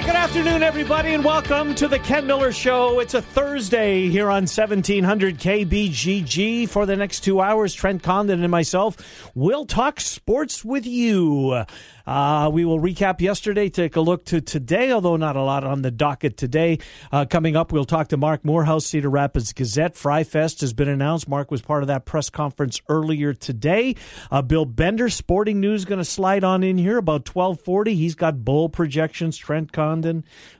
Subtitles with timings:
[0.00, 3.00] Hi, good afternoon, everybody, and welcome to the Ken Miller Show.
[3.00, 6.70] It's a Thursday here on 1700 KBGG.
[6.70, 11.64] For the next two hours, Trent Condon and myself will talk sports with you.
[12.06, 15.82] Uh, we will recap yesterday, take a look to today, although not a lot on
[15.82, 16.78] the docket today.
[17.12, 19.94] Uh, coming up, we'll talk to Mark Morehouse, Cedar Rapids Gazette.
[19.96, 21.28] Fry Fest has been announced.
[21.28, 23.94] Mark was part of that press conference earlier today.
[24.30, 27.94] Uh, Bill Bender, Sporting News, going to slide on in here about 1240.
[27.94, 29.89] He's got bowl projections, Trent Condon.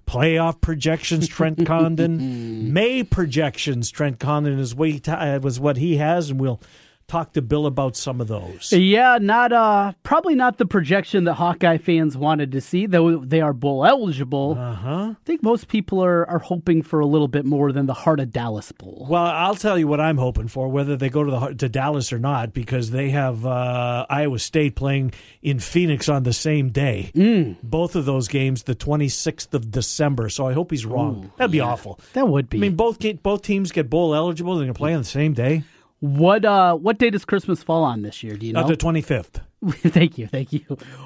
[0.07, 2.73] Playoff projections, Trent Condon.
[2.73, 6.61] May projections, Trent Condon is what he, uh, was what he has, and we'll
[7.11, 8.73] talk to Bill about some of those.
[8.73, 13.41] Yeah, not uh probably not the projection that Hawkeye fans wanted to see, though they
[13.41, 14.57] are bowl eligible.
[14.59, 15.15] Uh-huh.
[15.15, 18.21] I think most people are, are hoping for a little bit more than the Heart
[18.21, 19.07] of Dallas Bowl.
[19.11, 22.13] Well, I'll tell you what I'm hoping for, whether they go to the to Dallas
[22.13, 27.11] or not, because they have uh, Iowa State playing in Phoenix on the same day.
[27.15, 27.57] Mm.
[27.63, 30.29] Both of those games, the 26th of December.
[30.29, 31.25] So I hope he's wrong.
[31.25, 31.65] Ooh, That'd be yeah.
[31.65, 31.99] awful.
[32.13, 32.59] That would be.
[32.59, 34.55] I mean, both both teams get bowl eligible.
[34.55, 35.65] They're going to play on the same day.
[36.01, 38.37] What uh what day does Christmas fall on this year?
[38.37, 38.61] Do you know?
[38.61, 39.41] Uh, the 25th.
[39.91, 40.61] thank you, thank you.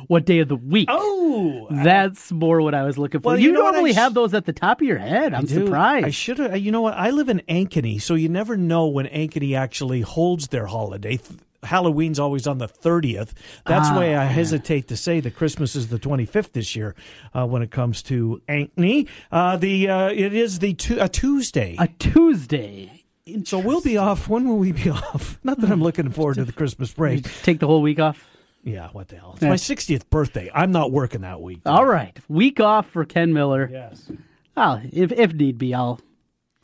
[0.07, 0.89] What day of the week?
[0.89, 3.31] Oh, That's more what I was looking for.
[3.31, 5.35] Well, you, you know normally sh- have those at the top of your head.
[5.35, 6.07] I'm Dude, surprised.
[6.07, 6.57] I should have.
[6.59, 6.95] You know what?
[6.95, 11.19] I live in Ankeny, so you never know when Ankeny actually holds their holiday.
[11.65, 13.33] Halloween's always on the 30th.
[13.67, 16.95] That's Ah, why I hesitate to say that Christmas is the 25th this year
[17.33, 19.09] uh, when it comes to Ankeny.
[19.33, 21.75] Uh, the uh, it is the tu- a Tuesday.
[21.79, 23.04] a Tuesday.
[23.45, 24.29] So we'll be off.
[24.29, 25.39] When will we be off?
[25.43, 27.43] Not that I'm looking forward to the Christmas You break.
[27.43, 28.27] take the whole week off.
[28.63, 29.33] Yeah, what the hell?
[29.35, 29.51] It's Yeah.
[29.51, 30.51] my 60th birthday.
[30.55, 31.61] I'm not working that week.
[31.67, 33.69] All right, week off for Ken Miller.
[33.71, 34.11] Yes.
[34.57, 36.01] Oh, if if need be, I'll.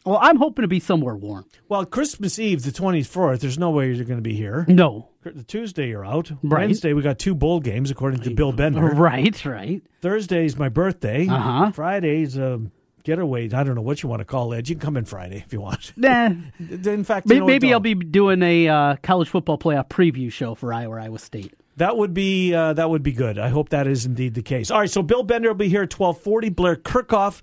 [0.06, 1.44] Well, I'm hoping to be somewhere warm.
[1.68, 4.64] Well, Christmas Eve, the 24th, there's no way you're going to be here.
[4.66, 6.30] No, The Tuesday you're out.
[6.42, 6.60] Right.
[6.68, 8.80] Wednesday we got two bowl games according to Bill Bender.
[8.80, 9.82] right, right.
[10.00, 11.28] Thursday's my birthday.
[11.28, 11.70] Uh-huh.
[11.72, 12.62] Friday's a
[13.02, 13.50] getaway.
[13.50, 14.68] I don't know what you want to call it.
[14.68, 15.92] You can come in Friday if you want.
[15.96, 16.26] Nah,
[16.58, 20.30] In fact, maybe, you know maybe I'll be doing a uh, college football playoff preview
[20.32, 21.54] show for Iowa Iowa State.
[21.76, 23.38] That would be uh, that would be good.
[23.38, 24.70] I hope that is indeed the case.
[24.70, 26.50] All right, so Bill Bender will be here at twelve forty.
[26.50, 27.40] Blair Kerkhoff,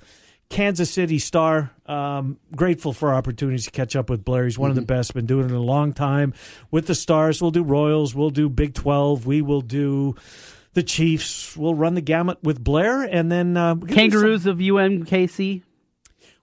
[0.50, 1.72] Kansas City Star.
[1.88, 4.44] Um, grateful for opportunities to catch up with Blair.
[4.44, 5.14] He's one of the best.
[5.14, 6.34] Been doing it a long time
[6.70, 7.42] with the Stars.
[7.42, 8.14] We'll do Royals.
[8.14, 9.26] We'll do Big Twelve.
[9.26, 10.16] We will do
[10.78, 11.58] the Chiefs.
[11.58, 15.64] We'll run the gamut with Blair, and then uh, do some- Kangaroos of UMKC.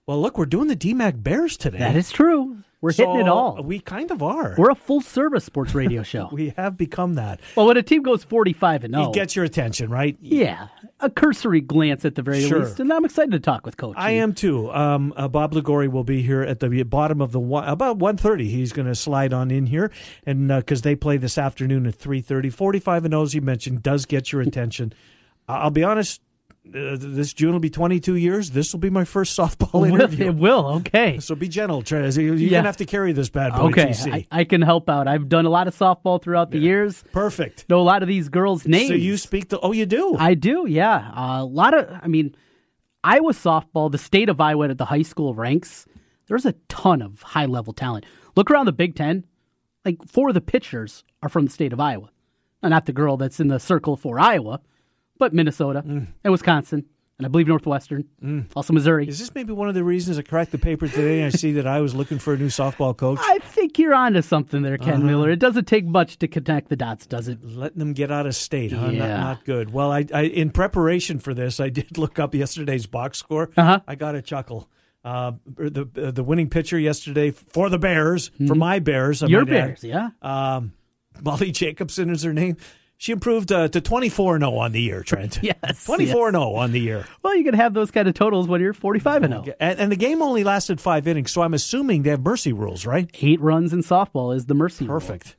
[0.07, 1.79] well, look, we're doing the DMACC Bears today.
[1.79, 2.59] That is true.
[2.81, 3.63] We're hitting it all.
[3.63, 4.55] We kind of are.
[4.59, 6.29] We're a full service sports radio show.
[6.33, 7.41] we have become that.
[7.57, 10.19] well, when a team goes 45 and 0, It gets your attention, right?
[10.21, 10.69] yeah,
[11.01, 12.61] a cursory glance at the very Sure.
[12.65, 13.95] least, and I'm excited to talk with Coach.
[13.99, 14.71] I am too.
[14.73, 18.17] Um, uh, Bob Ligori will be here at the bottom of the one, about one
[18.17, 18.49] thirty.
[18.49, 19.91] He's going to slide on in here,
[20.25, 23.83] and because they play this afternoon at three thirty, forty-five and zero, as you mentioned,
[23.83, 24.93] does get your attention.
[25.47, 26.23] I'll be honest.
[26.67, 28.51] Uh, this June will be 22 years.
[28.53, 30.27] This will be my first softball interview.
[30.27, 30.67] It will.
[30.77, 31.19] Okay.
[31.21, 32.17] So be gentle, Trez.
[32.21, 32.51] You're Yeah.
[32.51, 33.69] going to have to carry this bad boy.
[33.69, 33.93] Okay.
[34.07, 35.07] I, I can help out.
[35.07, 37.05] I've done a lot of softball throughout the years.
[37.13, 37.69] Perfect.
[37.69, 38.89] Know a lot of these girls' names.
[38.89, 39.61] So you speak the.
[39.61, 40.17] Oh, you do.
[40.19, 41.11] I do, yeah.
[41.15, 42.35] Uh, a lot of, I mean,
[43.03, 45.87] Iowa softball, the state of Iowa at the high school ranks,
[46.29, 48.07] there's a ton of high level talent.
[48.37, 49.27] Look around the Big Ten,
[49.85, 52.09] like four of the pitchers are from the state of Iowa.
[52.63, 54.61] Now, not the girl that's in the circle for Iowa,
[55.19, 56.07] but Minnesota Mm.
[56.25, 56.85] and Wisconsin,
[57.19, 58.05] and I believe Northwestern,
[58.57, 59.07] also Missouri.
[59.07, 61.53] Is this maybe one of the reasons I cracked the paper today and I see
[61.53, 63.21] that I was looking for a new softball coach?
[63.23, 65.03] I think you're onto something there, Ken Uh-huh.
[65.05, 65.31] Miller.
[65.31, 67.39] It doesn't take much to connect the dots, does it?
[67.45, 68.87] letting them get out of state, huh?
[68.87, 69.17] Not, Yeah.
[69.21, 69.73] not good.
[69.73, 73.51] Well, I, I in preparation for this, I did look up yesterday's box score.
[73.57, 73.79] Uh-huh.
[73.87, 74.69] I got a chuckle.
[75.05, 79.33] Uh, the uh, the winning pitcher yesterday for the Bears, for my Bears, I Mm-hmm.
[79.33, 79.67] Your might add.
[79.67, 80.09] Bears, yeah.
[80.23, 80.73] Um,
[81.23, 82.57] Molly Jacobson is her name.
[82.97, 85.39] She improved uh, to 24 0 on the year, Trent.
[85.43, 87.05] Yes, 24 0 on the year.
[87.23, 89.57] Well, you can have those kind of totals when you're 45 and 0.
[89.61, 92.87] And, and the game only lasted five innings, so I'm assuming they have mercy rules,
[92.87, 93.11] right?
[93.21, 95.01] Eight runs in softball is the mercy rule.
[95.01, 95.37] Perfect.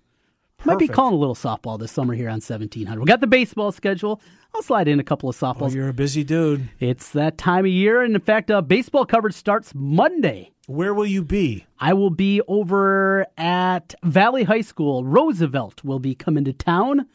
[0.63, 2.99] Might be calling a little softball this summer here on 1700.
[2.99, 4.19] We got the baseball schedule.
[4.55, 5.75] I'll slide in a couple of Oh, softballs.
[5.75, 6.69] you're a busy dude.
[6.79, 10.51] it's that time of year, and in fact, uh, baseball coverage starts Monday.
[10.65, 11.67] Where will you be?
[11.79, 15.03] I will be over at Valley High School.
[15.05, 17.05] Roosevelt will be coming to town,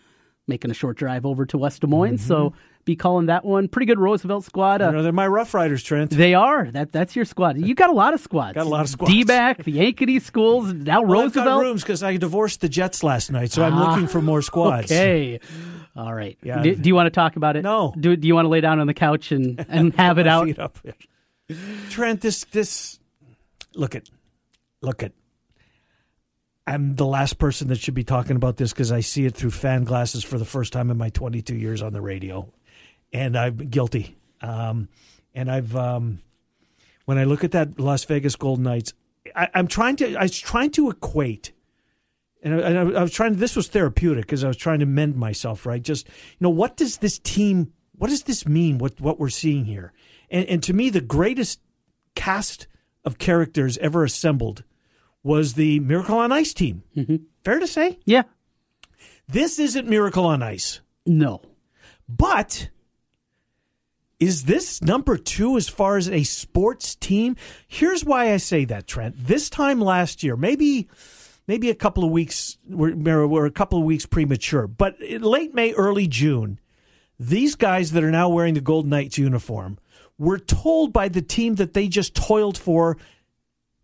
[0.50, 2.18] making a short drive over to West Des Moines.
[2.18, 2.28] Mm-hmm.
[2.28, 2.52] So
[2.84, 3.68] be calling that one.
[3.68, 4.82] Pretty good Roosevelt squad.
[4.82, 6.10] Uh, know, they're my Rough Riders, Trent.
[6.10, 6.70] they are.
[6.70, 7.56] That that's your squad.
[7.58, 8.54] You got a lot of squads.
[8.56, 9.12] Got a lot of squads.
[9.12, 11.62] D-back, the Ankeny schools, now Well, I've got Roosevelt.
[11.62, 14.90] rooms because I divorced the Jets last night, so I'm looking for more squads.
[14.92, 15.40] Okay.
[15.96, 16.38] All right.
[16.42, 16.62] Yeah.
[16.62, 17.62] Do, do you want to talk about it?
[17.62, 17.92] No.
[17.98, 20.48] Do, do you want to lay down on the couch and, and have it out?
[21.90, 22.98] Trent, this this
[23.74, 24.08] look at
[24.82, 25.12] look at.
[26.66, 29.50] I'm the last person that should be talking about this because I see it through
[29.50, 32.52] fan glasses for the first time in my 22 years on the radio,
[33.12, 34.16] and I'm guilty.
[34.40, 34.88] Um,
[35.34, 36.20] and I've um,
[37.06, 38.92] when I look at that Las Vegas Golden Knights,
[39.34, 41.52] I, I'm trying to I was trying to equate
[42.42, 43.36] and I, and I was trying.
[43.36, 45.66] This was therapeutic because I was trying to mend myself.
[45.66, 47.72] Right, just you know, what does this team?
[47.96, 48.78] What does this mean?
[48.78, 49.92] What what we're seeing here?
[50.30, 51.60] And, and to me, the greatest
[52.14, 52.66] cast
[53.04, 54.64] of characters ever assembled
[55.22, 56.82] was the Miracle on Ice team.
[56.96, 57.16] Mm-hmm.
[57.44, 57.98] Fair to say?
[58.04, 58.22] Yeah.
[59.28, 60.80] This isn't Miracle on Ice.
[61.06, 61.42] No.
[62.08, 62.68] But
[64.18, 67.36] is this number two as far as a sports team?
[67.66, 69.14] Here's why I say that, Trent.
[69.18, 70.88] This time last year, maybe
[71.46, 72.94] maybe a couple of weeks we're,
[73.26, 76.60] we're a couple of weeks premature, but late May, early June,
[77.18, 79.78] these guys that are now wearing the Golden Knights uniform
[80.18, 82.98] were told by the team that they just toiled for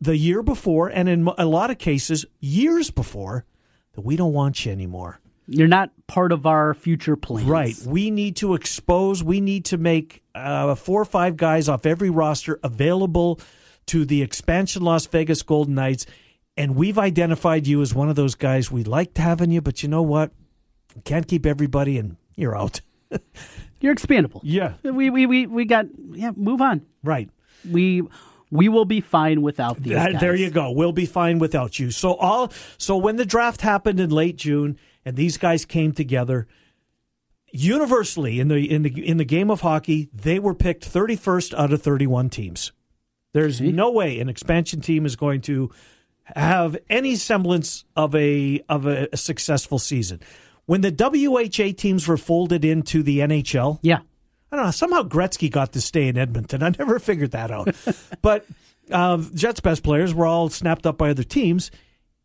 [0.00, 3.44] the year before, and in a lot of cases, years before,
[3.92, 5.20] that we don't want you anymore.
[5.48, 7.48] You're not part of our future plans.
[7.48, 7.76] Right.
[7.86, 12.10] We need to expose, we need to make uh, four or five guys off every
[12.10, 13.40] roster available
[13.86, 16.06] to the expansion Las Vegas Golden Knights
[16.56, 19.88] and we've identified you as one of those guys we liked having you, but you
[19.88, 20.32] know what?
[20.94, 22.80] We can't keep everybody, and you're out.
[23.80, 24.40] you're expandable.
[24.42, 24.74] Yeah.
[24.82, 26.32] We we we we got yeah.
[26.34, 26.86] Move on.
[27.04, 27.28] Right.
[27.70, 28.02] We
[28.50, 29.92] we will be fine without these.
[29.94, 30.20] That, guys.
[30.20, 30.70] There you go.
[30.70, 31.90] We'll be fine without you.
[31.90, 36.46] So all so when the draft happened in late June and these guys came together,
[37.50, 41.72] universally in the in the in the game of hockey, they were picked 31st out
[41.72, 42.72] of 31 teams.
[43.32, 45.70] There's no way an expansion team is going to
[46.34, 50.20] have any semblance of a of a, a successful season.
[50.64, 54.00] When the WHA teams were folded into the NHL, yeah,
[54.56, 54.70] I don't know.
[54.70, 56.62] Somehow Gretzky got to stay in Edmonton.
[56.62, 57.74] I never figured that out.
[58.22, 58.46] but
[58.90, 61.70] uh, Jets' best players were all snapped up by other teams.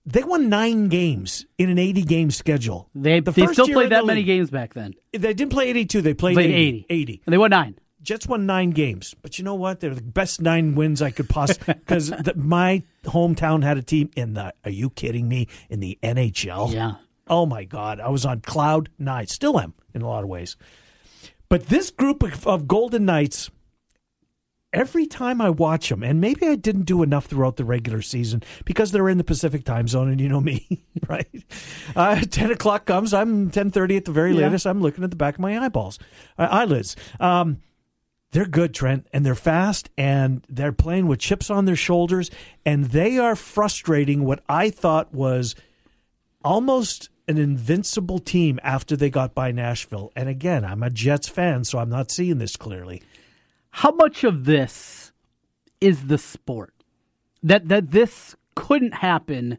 [0.05, 2.89] They won nine games in an 80 game schedule.
[2.95, 4.93] They, the they still played that many games back then.
[5.11, 6.55] They didn't play 82, they played, played 80.
[6.55, 6.85] 80.
[6.89, 7.21] 80.
[7.25, 7.77] And they won nine.
[8.01, 9.79] Jets won nine games, but you know what?
[9.79, 14.33] They're the best nine wins I could possibly because my hometown had a team in
[14.33, 14.53] the.
[14.63, 15.47] Are you kidding me?
[15.69, 16.73] In the NHL?
[16.73, 16.93] Yeah.
[17.27, 19.27] Oh my God, I was on cloud nine.
[19.27, 20.57] Still am in a lot of ways.
[21.51, 23.51] But this group of, of Golden Knights,
[24.71, 28.41] every time I watch them, and maybe I didn't do enough throughout the regular season
[28.63, 31.27] because they're in the Pacific time zone, and you know me, right?
[31.93, 34.45] Uh, Ten o'clock comes, I'm ten thirty at the very Yeah.
[34.45, 34.65] latest.
[34.65, 35.99] I'm looking at the back of my eyeballs,
[36.37, 36.95] uh, eyelids.
[37.19, 37.57] Um,
[38.31, 42.31] they're good, Trent, and they're fast, and they're playing with chips on their shoulders,
[42.65, 45.53] and they are frustrating what I thought was
[46.45, 50.11] almost an invincible team after they got by Nashville.
[50.15, 53.01] And again, I'm a Jets fan, so I'm not seeing this clearly.
[53.71, 55.13] How much of this
[55.79, 56.73] is the sport?
[57.41, 59.57] That that this couldn't happen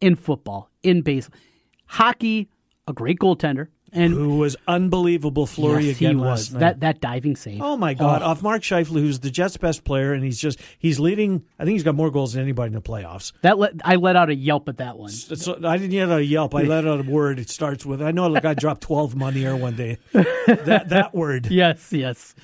[0.00, 1.38] in football, in baseball,
[1.86, 2.48] hockey.
[2.88, 6.60] A great goaltender, and Who was unbelievable Fleury yes, again he last was night.
[6.60, 7.60] that that diving save.
[7.62, 8.22] Oh my God!
[8.22, 11.44] Off Mark Scheifele, who's the Jets' best player, and he's just he's leading.
[11.58, 13.32] I think he's got more goals than anybody in the playoffs.
[13.42, 15.10] That let, I let out a yelp at that one.
[15.10, 16.54] So I didn't get a Yelp.
[16.54, 17.38] I let out a word.
[17.38, 18.26] It starts with I know.
[18.28, 19.98] Like I dropped twelve money here one day.
[20.12, 22.34] That that word, Yes, yes,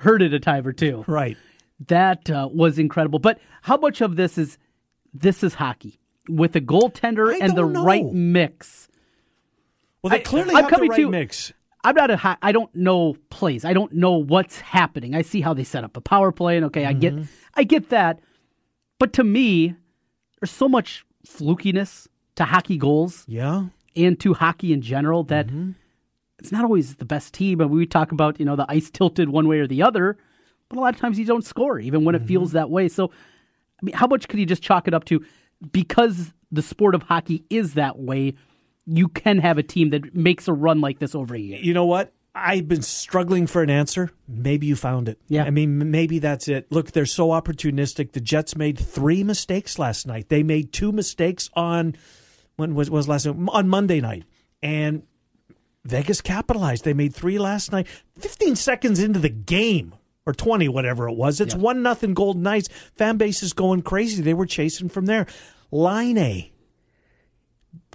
[0.00, 1.04] heard it a time or two.
[1.06, 1.36] right?
[1.88, 3.18] That uh, was incredible.
[3.18, 4.56] But how much of this is
[5.12, 7.84] this is hockey with a goaltender I and the know.
[7.84, 8.88] right mix?
[10.02, 11.52] Well, they I- clearly I'm have the right to- mix.
[11.84, 13.64] I'm not a I don't know plays.
[13.64, 15.16] I don't know what's happening.
[15.16, 17.24] I see how they set up a power play, and okay, I get Mm-hmm.
[17.54, 18.20] I get that.
[19.00, 19.74] But to me,
[20.40, 22.06] there's so much flukiness
[22.36, 23.66] to hockey goals Yeah,
[23.96, 25.70] and to hockey in general that Mm-hmm.
[26.38, 27.60] it's not always the best team.
[27.60, 30.16] And we talk about you know the ice tilted one way or the other,
[30.68, 32.28] but a lot of times you don't score even when it Mm-hmm.
[32.28, 32.88] feels that way.
[32.88, 35.24] So, I mean, how much could you just chalk it up to
[35.72, 38.34] because the sport of hockey is that way?
[38.86, 41.58] You can have a team that makes a run like this over a year.
[41.60, 42.12] you know what?
[42.34, 44.10] I've been struggling for an answer.
[44.26, 45.20] Maybe you found it.
[45.28, 45.44] Yeah.
[45.44, 46.66] I mean, maybe that's it.
[46.72, 48.12] Look, they're so opportunistic.
[48.12, 50.30] The Jets made three mistakes last night.
[50.30, 51.94] They made two mistakes on
[52.56, 54.24] when was was last night on Monday night,
[54.62, 55.02] and
[55.84, 56.84] Vegas capitalized.
[56.84, 57.86] They made three last night.
[58.18, 59.94] Fifteen seconds into the game.
[60.24, 61.40] Or twenty, whatever it was.
[61.40, 62.68] It's one nothing Golden Knights.
[62.94, 64.22] Fan base is going crazy.
[64.22, 65.26] They were chasing from there.
[65.72, 66.51] Laine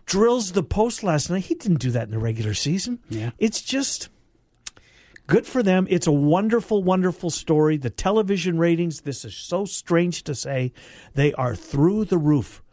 [0.07, 1.45] drills the post last night.
[1.45, 2.99] He didn't do that in the regular season.
[3.09, 3.31] Yeah.
[3.37, 4.09] It's just
[5.27, 5.85] good for them.
[5.89, 7.77] It's a wonderful, wonderful story.
[7.77, 10.73] The television ratings, this is so strange to say,
[11.13, 12.63] they are through the roof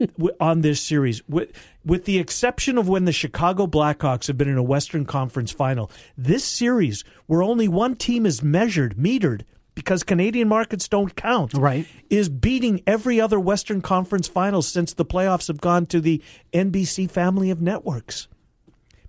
[0.40, 1.26] on this series.
[1.28, 1.52] With,
[1.84, 5.90] with the exception of when the Chicago Blackhawks have been in a Western Conference final,
[6.16, 9.42] this series, where only one team is measured, metered,
[9.78, 11.86] because Canadian markets don't count, Right.
[12.10, 16.20] is beating every other Western Conference final since the playoffs have gone to the
[16.52, 18.26] NBC family of networks.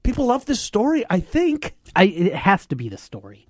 [0.03, 1.73] People love this story, I think.
[1.95, 3.47] I, it has to be the story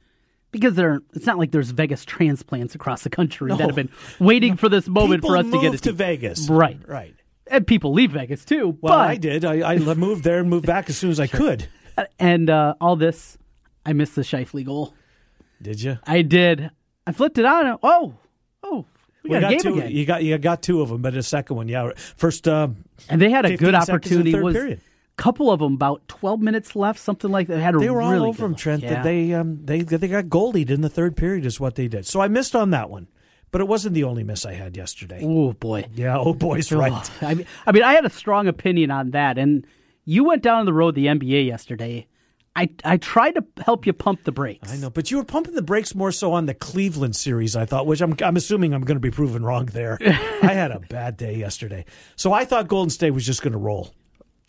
[0.52, 1.02] because there.
[1.14, 4.88] It's not like there's Vegas transplants across the country that have been waiting for this
[4.88, 6.50] moment People for us to get it to Vegas.
[6.50, 6.80] Right.
[6.88, 7.16] Right.
[7.48, 8.78] And people leave Vegas too.
[8.80, 9.44] Well, but, I did.
[9.44, 11.68] I, I moved there and moved back as soon as I could.
[12.18, 13.38] And uh, all this,
[13.86, 14.94] I missed the Scheifele goal.
[15.62, 15.98] Did you?
[16.06, 16.72] I did.
[17.10, 17.66] I flipped it on.
[17.66, 18.14] And, oh,
[18.64, 18.86] oh,
[19.24, 19.74] we, got, a game two.
[19.80, 19.92] again.
[19.92, 21.92] You got you got two of them, but the second one, yeah.
[22.16, 22.70] First, uh,
[23.10, 24.34] and they had a good opportunity.
[24.40, 24.82] Was period.
[25.18, 27.56] couple of them about twelve minutes left, something like that.
[27.56, 28.56] They had a they were really all over them.
[28.56, 28.84] Trent.
[28.84, 28.96] Yeah.
[28.96, 32.06] That they um they they got goalied in the third period is what they did.
[32.06, 33.08] So I missed on that one,
[33.52, 35.22] but it wasn't the only miss I had yesterday.
[35.24, 35.86] Oh boy.
[35.96, 37.12] Yeah, oh boy's right.
[37.24, 39.66] I mean, I mean, I had a strong opinion on that, and
[40.06, 42.08] you went down the road the NBA yesterday.
[42.56, 44.72] I I tried to help you pump the brakes.
[44.72, 47.66] I know, but you were pumping the brakes more so on the Cleveland series, I
[47.66, 49.98] thought, which I'm I'm assuming I'm going to be proven wrong there.
[50.06, 53.60] I had a bad day yesterday, so I thought Golden State was just going to
[53.60, 53.94] roll.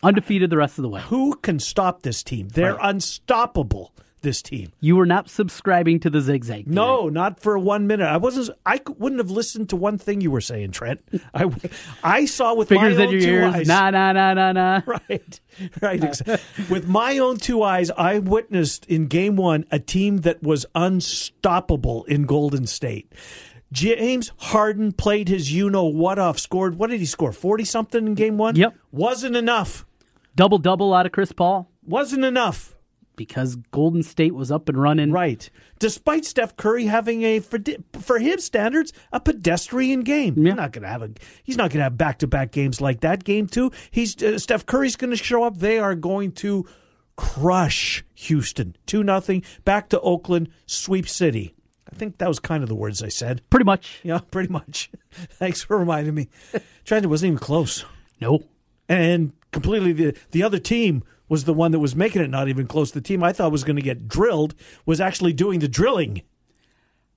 [0.03, 1.01] Undefeated the rest of the way.
[1.01, 2.49] Who can stop this team?
[2.49, 3.93] They're unstoppable.
[4.23, 4.71] This team.
[4.79, 6.65] You were not subscribing to the zigzag.
[6.65, 6.75] theory.
[6.75, 8.05] No, not for one minute.
[8.05, 8.55] I wasn't.
[8.67, 11.01] I wouldn't have listened to one thing you were saying, Trent.
[11.33, 11.49] I,
[12.03, 13.55] I saw with fingers my in own your two ears.
[13.55, 13.67] eyes.
[13.67, 14.81] Nah, nah, nah, nah, nah.
[14.85, 15.39] Right,
[15.81, 16.21] right.
[16.69, 22.03] With my own two eyes, I witnessed in Game One a team that was unstoppable
[22.05, 23.11] in Golden State.
[23.71, 26.37] James Harden played his you know what off.
[26.37, 27.31] Scored what did he score?
[27.31, 28.55] Forty something in Game One.
[28.55, 28.75] Yep.
[28.91, 29.85] wasn't enough.
[30.35, 32.75] Double double out of Chris Paul Wasn't enough.
[33.25, 35.11] Because Golden State was up and running.
[35.11, 35.49] Right.
[35.79, 37.59] Despite Steph Curry having a for
[37.99, 40.35] for his standards a pedestrian game.
[40.37, 40.51] Yeah.
[40.51, 41.09] He's not going to have a
[41.43, 43.23] he's not going to have back-to-back games like that.
[43.23, 45.57] Game 2, he's uh, Steph Curry's going to show up.
[45.57, 46.65] They are going to
[47.15, 48.75] crush Houston.
[48.87, 51.53] 2 nothing back to Oakland, sweep city.
[51.91, 53.41] I think that was kind of the words I said.
[53.49, 53.99] Pretty much.
[54.03, 54.89] Yeah, pretty much.
[55.11, 56.29] Thanks for reminding me.
[56.85, 57.85] Trent, wasn't even close.
[58.19, 58.43] No.
[58.87, 62.67] And completely the the other team was the one that was making it not even
[62.67, 62.91] close.
[62.91, 64.53] The team I thought was going to get drilled
[64.85, 66.21] was actually doing the drilling.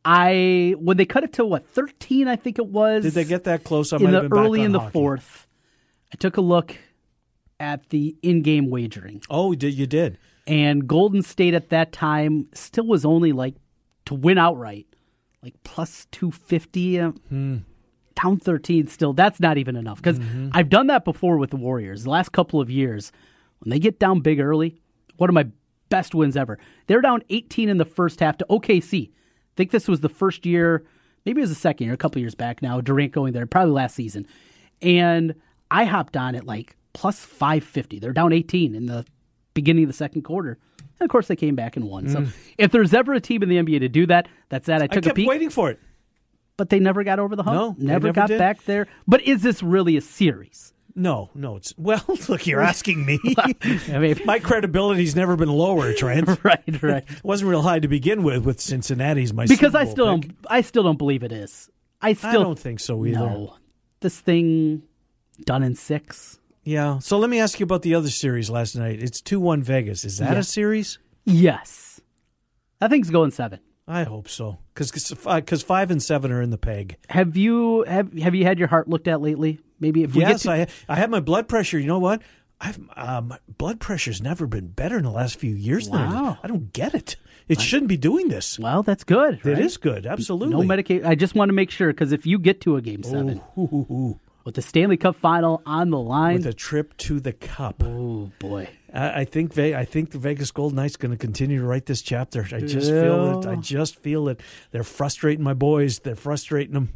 [0.05, 3.03] I when they cut it to what thirteen, I think it was.
[3.05, 3.93] Did they get that close?
[3.93, 4.93] I in might the have been back early on in the hockey.
[4.93, 5.47] fourth?
[6.13, 6.77] I took a look
[7.59, 10.19] at the in-game wagering, Oh, did you did?
[10.47, 13.55] and Golden State at that time still was only like
[14.05, 14.87] to win outright,
[15.43, 17.01] like plus two fifty.
[17.01, 17.59] Uh, Hmm.
[18.23, 20.51] Down thirteen, still that's not even enough because Mm-hmm.
[20.53, 22.05] I've done that before with the Warriors.
[22.05, 23.11] The last couple of years,
[23.65, 24.81] when they get down big early,
[25.17, 25.47] one of my
[25.89, 26.59] best wins ever.
[26.87, 29.09] They're down eighteen in the first half to OKC.
[29.09, 29.13] I
[29.57, 30.85] think this was the first year,
[31.25, 32.81] maybe it was the second year, a couple years back now.
[32.81, 34.27] Durant going there, probably last season,
[34.83, 35.35] and
[35.71, 37.99] I hopped on at like plus five fifty.
[37.99, 39.05] They're down eighteen in the
[39.55, 40.59] beginning of the second quarter.
[41.01, 42.09] And of course, they came back and won.
[42.09, 42.25] So,
[42.59, 44.83] if there's ever a team in the NBA to do that, that's that.
[44.83, 44.91] I Mm.
[44.91, 45.81] I took a kept peek waiting for it.
[46.57, 47.57] but they never got over the hump.
[47.57, 48.39] No, never, never got did.
[48.39, 48.87] back there.
[49.09, 50.73] But is this really a series?
[50.97, 51.57] No, no.
[51.57, 52.05] It's well.
[52.29, 53.19] Look, you're asking me.
[53.93, 56.29] I mean, My credibility's never been lower, Trent.
[56.45, 57.05] right, right.
[57.09, 58.45] It wasn't real high to begin with.
[58.45, 60.29] With Cincinnati's my Because I still pick.
[60.29, 60.37] don't.
[60.49, 61.71] I still don't believe it is.
[62.01, 63.19] I I still don't think so either.
[63.19, 63.57] No,
[64.01, 64.83] this thing
[65.45, 66.39] done in six.
[66.63, 66.99] Yeah.
[67.01, 69.03] So let me ask you about the other series last night.
[69.03, 70.05] It's two one Vegas.
[70.05, 70.39] Is that Yeah.
[70.39, 70.99] a series?
[71.25, 72.01] Yes,
[72.81, 73.61] I think it's going seven.
[73.89, 74.59] I hope so.
[74.75, 76.97] because Because uh, five and seven are in the peg.
[77.09, 79.61] Have you have have you had your heart looked at lately?
[79.85, 81.79] Maybe if we yes, get to, I I have my blood pressure.
[81.79, 82.23] You know what?
[82.59, 85.91] I've uh, my blood pressure's never been better in the last few years.
[85.91, 86.15] than it is.
[86.15, 86.39] Wow.
[86.43, 87.17] I don't get it.
[87.49, 88.59] It shouldn't be doing this.
[88.59, 89.35] well, that's good.
[89.35, 89.59] It right?
[89.59, 90.07] is good.
[90.07, 90.55] Absolutely.
[90.55, 91.05] No medication.
[91.05, 94.19] I just want to make sure because if you get to a game seven oh.
[94.45, 97.83] with the Stanley Cup final on the line, With a trip to the cup.
[97.85, 101.61] oh boy, I, I think Ve- I think the Vegas Golden Knights going to continue
[101.61, 102.47] to write this chapter.
[102.51, 103.47] I just feel it.
[103.47, 104.41] I just feel it.
[104.71, 105.99] They're frustrating my boys.
[105.99, 106.89] They're frustrating them.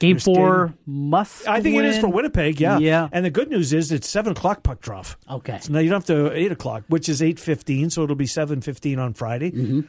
[0.00, 1.46] Game four must.
[1.46, 2.60] I think it is for Winnipeg.
[2.60, 2.78] Yeah.
[2.78, 3.08] Yeah.
[3.12, 5.06] And the good news is it's seven o'clock puck drop.
[5.30, 5.58] Okay.
[5.60, 7.90] So now you don't have to eight o'clock, which is eight fifteen.
[7.90, 9.52] So it'll be seven fifteen on Friday.
[9.52, 9.80] Mm-hmm.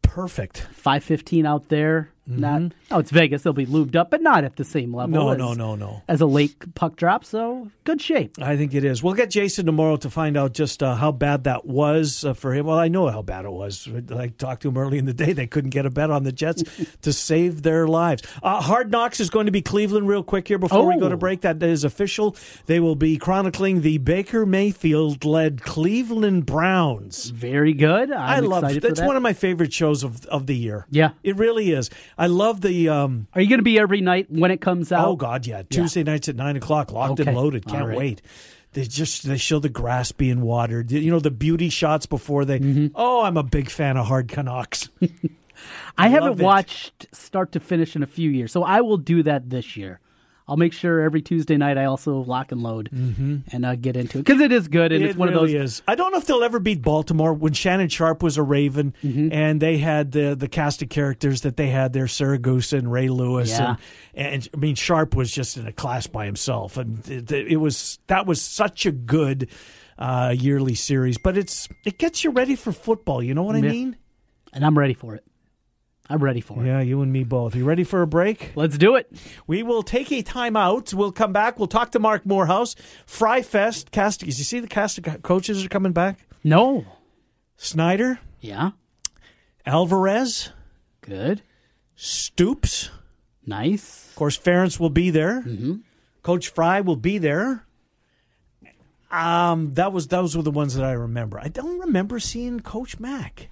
[0.00, 0.66] Perfect.
[0.72, 2.10] five fifteen out there.
[2.30, 3.42] Not oh, it's Vegas.
[3.42, 5.14] They'll be lubed up, but not at the same level.
[5.14, 6.02] No, as, no, no, no.
[6.08, 8.36] As a late puck drop, so good shape.
[8.40, 9.02] I think it is.
[9.02, 12.52] We'll get Jason tomorrow to find out just uh, how bad that was uh, for
[12.54, 12.66] him.
[12.66, 13.88] Well, I know how bad it was.
[14.14, 15.32] I talked to him early in the day.
[15.32, 16.64] They couldn't get a bet on the Jets
[17.02, 18.22] to save their lives.
[18.42, 21.14] Uh, Hard Knocks is going to be Cleveland real quick here before we go to
[21.14, 21.18] Oh.
[21.18, 21.40] break.
[21.40, 22.36] That is official.
[22.66, 27.30] They will be chronicling the Baker Mayfield led Cleveland Browns.
[27.30, 28.12] Very good.
[28.12, 28.82] I'm I love it.
[28.82, 29.06] That's that.
[29.06, 30.86] one of my favorite shows of of the year.
[30.90, 31.10] Yeah.
[31.22, 31.88] it really is.
[32.18, 32.88] I love the.
[32.88, 35.06] Um, Are you going to be every night when it comes out?
[35.06, 35.62] Oh God, yeah.
[35.62, 37.28] Tuesday nights at nine o'clock, locked Okay.
[37.30, 37.66] and loaded.
[37.66, 37.96] Can't right.
[37.96, 38.22] wait.
[38.72, 40.90] They just they show the grass being watered.
[40.90, 42.58] You know the beauty shots before they.
[42.58, 42.88] Mm-hmm.
[42.94, 44.90] Oh, I'm a big fan of Hard Canucks.
[45.98, 49.50] I haven't watched start to finish in a few years, so I will do that
[49.50, 50.00] this year.
[50.48, 54.18] I'll make sure every Tuesday night I also lock and load and uh, get into
[54.18, 55.72] it because it is good and It it's one really of those.
[55.74, 55.82] is.
[55.86, 59.28] I don't know if they'll ever beat Baltimore when Shannon Sharpe was a Raven Mm-hmm.
[59.32, 63.08] and they had the the cast of characters that they had there, Siragusa and Ray
[63.10, 63.76] Lewis, Yeah.
[64.14, 67.56] and and I mean Sharpe was just in a class by himself, and it, it
[67.58, 69.48] was that was such a good
[69.98, 71.18] uh, yearly series.
[71.18, 73.22] But it's it gets you ready for football.
[73.22, 73.96] You know what I mean?
[74.52, 75.24] And I'm ready for it.
[76.10, 76.66] I'm ready for it.
[76.66, 77.54] Yeah, you and me both.
[77.54, 78.52] You ready for a break?
[78.56, 79.12] Let's do it.
[79.46, 80.94] We will take a time out.
[80.94, 81.58] We'll come back.
[81.58, 82.74] We'll talk to Mark Morehouse.
[83.04, 83.90] Fry Fest.
[83.90, 84.22] Cast.
[84.22, 86.26] You see the cast of coaches are coming back.
[86.42, 86.86] No.
[87.58, 88.70] Snyder, Yeah.
[89.66, 90.50] Alvarez,
[91.02, 91.42] Good.
[91.96, 92.90] Stoops.
[93.44, 94.08] Nice.
[94.10, 95.42] Of course, Ferentz will be there.
[95.42, 95.74] Mm-hmm.
[96.22, 97.64] Coach Fry will be there.
[99.10, 101.40] Um, that was those were the ones that I remember.
[101.40, 103.48] I don't remember seeing Coach Mack.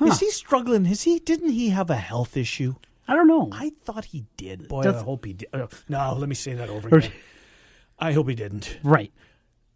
[0.00, 0.86] Is he struggling?
[0.86, 1.18] Is he?
[1.18, 2.74] Didn't he have a health issue?
[3.08, 3.48] I don't know.
[3.52, 4.68] I thought he did.
[4.68, 5.48] Boy, Does- I hope he did.
[5.52, 7.12] Oh, uh, no, let me say that over again.
[7.98, 8.78] I hope he didn't.
[8.82, 9.12] right.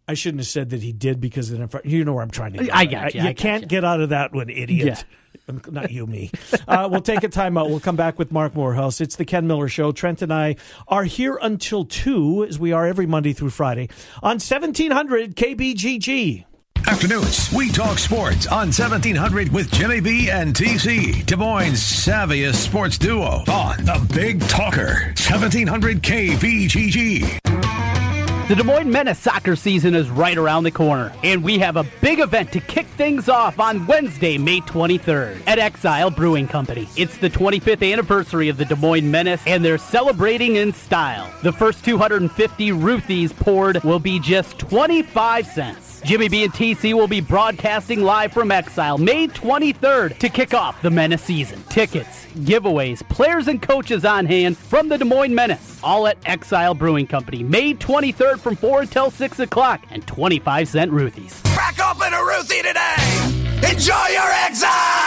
[0.09, 2.63] I shouldn't have said that he did because then you know where I'm trying to.
[2.63, 3.67] Get I got uh, you, You I can't you.
[3.67, 5.03] get out of that one, idiot.
[5.49, 6.31] Um, not you, me.
[6.67, 7.69] Uh, we'll take a time out.
[7.69, 8.99] We'll come back with Mark Morehouse.
[9.01, 9.91] It's the Ken Miller Show.
[9.91, 10.55] Trent and I
[10.87, 13.89] are here until 2, as we are every Monday through Friday,
[14.23, 16.45] on 1700 KBGG.
[16.87, 22.97] Afternoons, we talk sports on 1700 with Jimmy B and TC, Des Moines' savviest sports
[22.97, 27.39] duo on the Big Talker, 1700 KBGG.
[28.47, 31.85] The Des Moines Menace soccer season is right around the corner, and we have a
[31.99, 36.87] big event to kick things off on Wednesday, May 23rd at Exile Brewing Company.
[36.95, 41.29] It's the 25th anniversary of the Des Moines Menace, and they're celebrating in style.
[41.43, 45.96] The first 250 Ruthies poured will be just 25 cents.
[46.07, 50.81] Jimmy B and TC will be broadcasting live from Exile May 23rd to kick off
[50.81, 51.61] the Menace season.
[51.63, 55.81] Tickets, giveaways, players and coaches on hand from the Des Moines Menace.
[55.83, 60.93] All at Exile Brewing Company, May 23rd from 4 until 6 o'clock, and 25 cent
[60.93, 61.43] Ruthies.
[61.53, 63.69] Crack open a Ruthie today!
[63.69, 65.06] Enjoy your exile!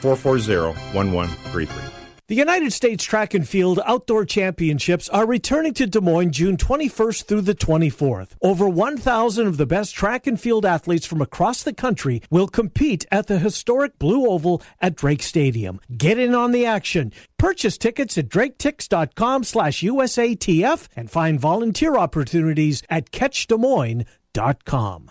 [0.00, 1.92] 440-1133.
[2.28, 7.24] The United States Track and Field Outdoor Championships are returning to Des Moines June 21st
[7.24, 8.30] through the 24th.
[8.42, 13.06] Over 1,000 of the best track and field athletes from across the country will compete
[13.12, 15.78] at the historic Blue Oval at Drake Stadium.
[15.96, 17.12] Get in on the action.
[17.38, 25.10] Purchase tickets at draketix.com slash USATF and find volunteer opportunities at catchdesmoines.com.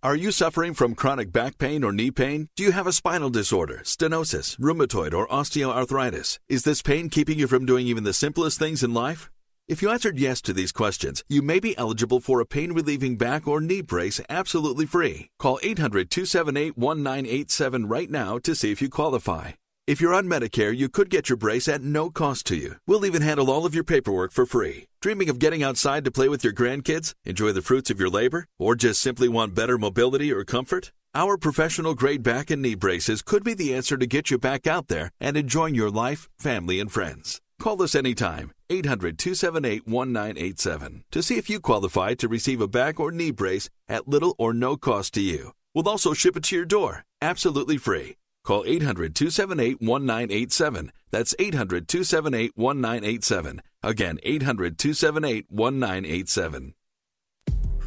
[0.00, 2.50] Are you suffering from chronic back pain or knee pain?
[2.54, 6.38] Do you have a spinal disorder, stenosis, rheumatoid, or osteoarthritis?
[6.48, 9.28] Is this pain keeping you from doing even the simplest things in life?
[9.66, 13.16] If you answered yes to these questions, you may be eligible for a pain relieving
[13.16, 15.30] back or knee brace absolutely free.
[15.36, 19.54] Call 800 278 1987 right now to see if you qualify.
[19.88, 22.76] If you're on Medicare, you could get your brace at no cost to you.
[22.86, 24.86] We'll even handle all of your paperwork for free.
[25.00, 28.44] Dreaming of getting outside to play with your grandkids, enjoy the fruits of your labor,
[28.58, 30.92] or just simply want better mobility or comfort?
[31.14, 34.66] Our professional grade back and knee braces could be the answer to get you back
[34.66, 37.40] out there and enjoying your life, family, and friends.
[37.58, 43.00] Call us anytime, 800 278 1987, to see if you qualify to receive a back
[43.00, 45.52] or knee brace at little or no cost to you.
[45.74, 48.16] We'll also ship it to your door, absolutely free.
[48.48, 50.90] Call 800 278 1987.
[51.10, 53.60] That's 800 278 1987.
[53.82, 56.74] Again, 800 278 1987.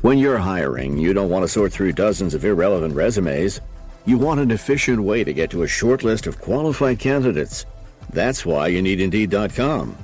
[0.03, 3.59] When you're hiring, you don't want to sort through dozens of irrelevant resumes.
[4.05, 7.65] You want an efficient way to get to a short list of qualified candidates.
[8.13, 9.97] That's why you need Indeed.com.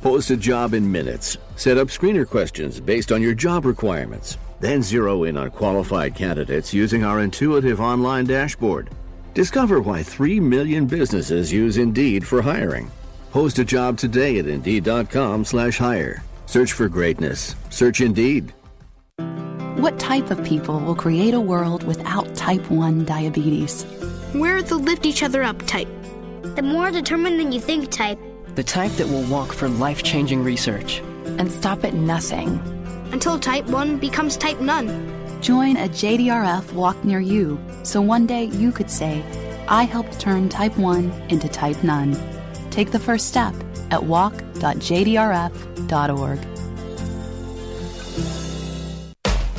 [0.00, 1.38] Post a job in minutes.
[1.56, 4.38] Set up screener questions based on your job requirements.
[4.60, 8.90] Then zero in on qualified candidates using our intuitive online dashboard.
[9.34, 12.88] Discover why 3 million businesses use Indeed for hiring.
[13.32, 16.22] Post a job today at Indeed.com slash hire.
[16.46, 17.56] Search for greatness.
[17.68, 18.54] Search Indeed.
[19.74, 23.84] What type of people will create a world without type 1 diabetes?
[24.32, 25.88] We're the lift each other up type.
[26.54, 28.20] The more determined than you think type.
[28.54, 31.00] The type that will walk for life changing research.
[31.38, 32.60] And stop at nothing.
[33.10, 34.88] Until type 1 becomes type none.
[35.44, 39.22] Join a JDRF walk near you so one day you could say,
[39.68, 42.16] I helped turn type 1 into type none.
[42.70, 43.54] Take the first step
[43.90, 44.48] at walk.jdrf.org.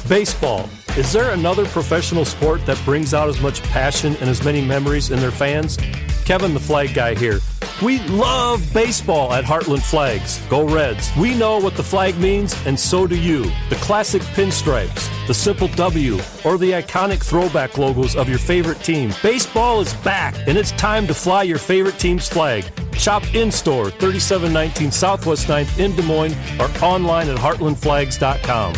[0.10, 0.68] Baseball.
[0.98, 5.12] Is there another professional sport that brings out as much passion and as many memories
[5.12, 5.78] in their fans?
[6.26, 7.38] Kevin the Flag Guy here.
[7.84, 10.40] We love baseball at Heartland Flags.
[10.48, 11.12] Go Reds.
[11.18, 13.44] We know what the flag means, and so do you.
[13.70, 19.12] The classic pinstripes, the simple W, or the iconic throwback logos of your favorite team.
[19.22, 22.64] Baseball is back, and it's time to fly your favorite team's flag.
[22.94, 28.74] Shop in store, 3719 Southwest 9th in Des Moines, or online at heartlandflags.com.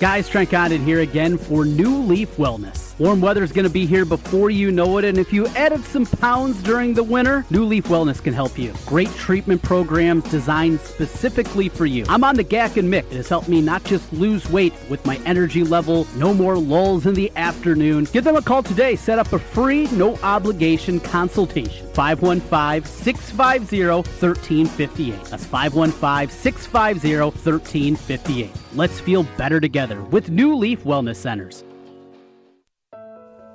[0.00, 2.87] Guys, Trent Condon here again for New Leaf Wellness.
[2.98, 5.84] Warm weather is going to be here before you know it, and if you added
[5.84, 8.74] some pounds during the winter, New Leaf Wellness can help you.
[8.86, 12.04] Great treatment programs designed specifically for you.
[12.08, 13.04] I'm on the GAC and Mick.
[13.04, 17.06] It has helped me not just lose weight with my energy level, no more lulls
[17.06, 18.08] in the afternoon.
[18.12, 18.96] Give them a call today.
[18.96, 21.86] Set up a free, no obligation consultation.
[21.94, 25.24] 515 650 1358.
[25.24, 28.50] That's 515 650 1358.
[28.74, 31.62] Let's feel better together with New Leaf Wellness Centers.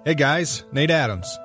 [0.05, 1.39] Hey guys, Nate Adams.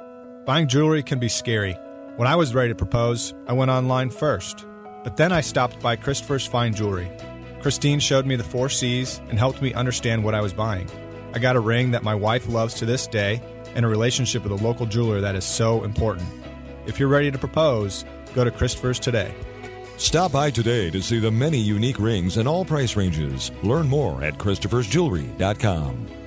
[0.45, 1.75] Buying jewelry can be scary.
[2.17, 4.67] When I was ready to propose, I went online first.
[5.05, 7.09] But then I stopped by Christopher's Fine Jewelry.
[7.61, 10.91] Christine showed me the four C's and helped me understand what I was buying.
[11.35, 13.41] I got a ring that my wife loves to this day
[13.77, 16.29] and a relationship with a local jeweler that is so important.
[16.85, 19.33] If you're ready to propose, go to Christopher's today.
[19.99, 23.53] Stop by today to see the many unique rings in all price ranges.
[23.63, 26.18] Learn more at Christopher'sJewelry.com.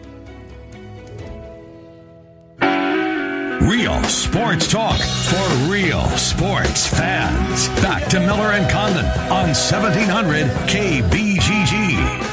[3.62, 7.69] Real sports talk for real sports fans.
[7.82, 12.32] Back to Miller and Condon on 1700 KBGG.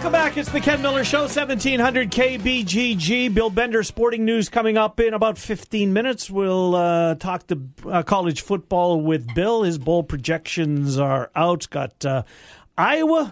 [0.00, 0.38] Welcome back.
[0.38, 3.34] It's the Ken Miller Show, 1700 KBGG.
[3.34, 6.30] Bill Bender Sporting News coming up in about 15 minutes.
[6.30, 9.62] We'll uh, talk to uh, college football with Bill.
[9.62, 11.68] His bowl projections are out.
[11.70, 12.22] Got uh,
[12.78, 13.30] Iowa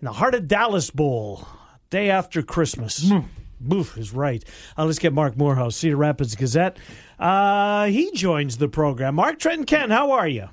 [0.00, 1.46] in the heart of Dallas Bowl,
[1.90, 3.04] day after Christmas.
[3.04, 3.24] Mm.
[3.60, 4.42] Boof is right.
[4.78, 6.78] Uh, let's get Mark Morehouse, Cedar Rapids Gazette.
[7.18, 9.16] Uh, he joins the program.
[9.16, 10.48] Mark Trenton Ken, how are you?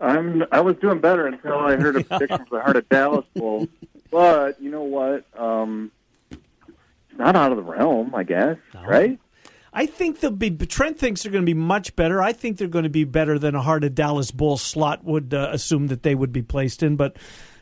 [0.00, 0.44] I'm.
[0.52, 3.66] I was doing better until I heard a prediction for the Heart of Dallas Bowl.
[4.12, 5.24] But you know what?
[5.36, 5.90] Um,
[6.30, 6.38] it's
[7.18, 8.58] not out of the realm, I guess.
[8.74, 8.84] No.
[8.84, 9.18] Right?
[9.72, 10.50] I think they'll be.
[10.50, 12.22] Trent thinks they're going to be much better.
[12.22, 15.34] I think they're going to be better than a Heart of Dallas Bowl slot would
[15.34, 16.94] uh, assume that they would be placed in.
[16.94, 17.16] But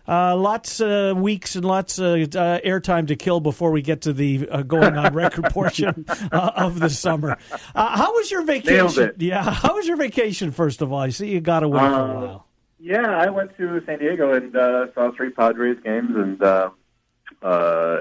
[0.09, 4.13] uh, lots of weeks and lots of uh, airtime to kill before we get to
[4.13, 7.37] the uh, going on record portion uh, of the summer.
[7.75, 9.13] Uh, how was your vacation?
[9.19, 10.53] Yeah, how was your vacation?
[10.53, 12.47] First of all, I see you got away for a uh, while.
[12.79, 14.53] Yeah, I went to San Diego and
[14.95, 16.41] saw three Padres games and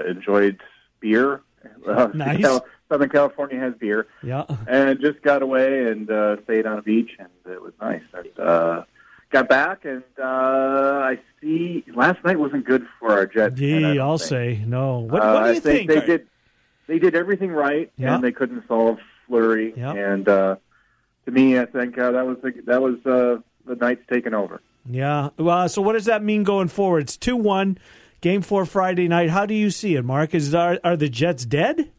[0.06, 0.60] enjoyed
[1.00, 1.42] beer.
[2.14, 2.60] nice.
[2.88, 4.06] Southern California has beer.
[4.22, 4.44] Yeah.
[4.68, 6.06] And just got away and
[6.44, 8.02] stayed on a beach, and it was nice.
[8.14, 8.84] And,
[9.30, 13.56] got back, and uh, I see last night wasn't good for our Jets.
[13.58, 14.28] Gee, I'll think.
[14.28, 14.98] say no.
[14.98, 15.90] What, what do uh, you think?
[15.90, 16.00] think?
[16.00, 16.26] They did.
[16.86, 18.14] They did everything right, Yeah.
[18.14, 19.74] and they couldn't solve Fleury.
[19.76, 19.92] Yeah.
[19.92, 20.56] And uh,
[21.24, 24.60] to me, I think uh, that was the, that was uh, the Knights taking over.
[24.88, 25.30] Yeah.
[25.36, 27.00] Well, so what does that mean going forward?
[27.00, 27.78] It's two one,
[28.20, 29.30] game four Friday night.
[29.30, 30.32] How do you see it, Mark?
[30.32, 31.90] Is are, are the Jets dead?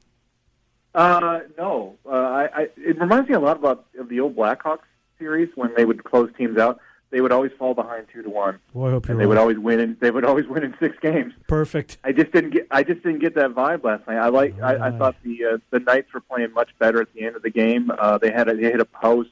[0.96, 4.80] Uh, no, uh, I, I, it reminds me a lot about of the old Blackhawks
[5.20, 6.80] series when they would close teams out.
[7.10, 9.38] They would always fall behind two to one, Boy, I hope you're and they would
[9.38, 9.80] always win.
[9.80, 11.34] In, they would always win in six games.
[11.48, 11.98] Perfect.
[12.04, 12.68] I just didn't get.
[12.70, 14.18] I just didn't get that vibe last night.
[14.18, 14.62] I like.
[14.62, 17.44] I, I thought the uh, the Knights were playing much better at the end of
[17.44, 17.92] the game.
[17.98, 19.30] Uh, they had a, they hit a post.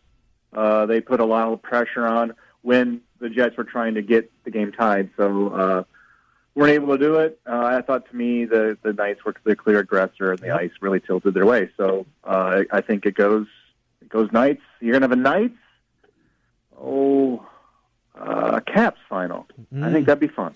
[0.53, 4.31] Uh, they put a lot of pressure on when the Jets were trying to get
[4.45, 5.09] the game tied.
[5.17, 5.83] So uh,
[6.55, 7.39] weren't able to do it.
[7.45, 10.71] Uh, I thought to me the the Knights were the clear aggressor, and the ice
[10.79, 11.69] really tilted their way.
[11.75, 13.47] So uh, I, I think it goes
[14.01, 14.61] it goes Knights.
[14.79, 15.57] You're gonna have a Knights.
[16.79, 17.45] Oh,
[18.19, 19.47] uh, Caps final.
[19.81, 20.53] I think that'd be fun.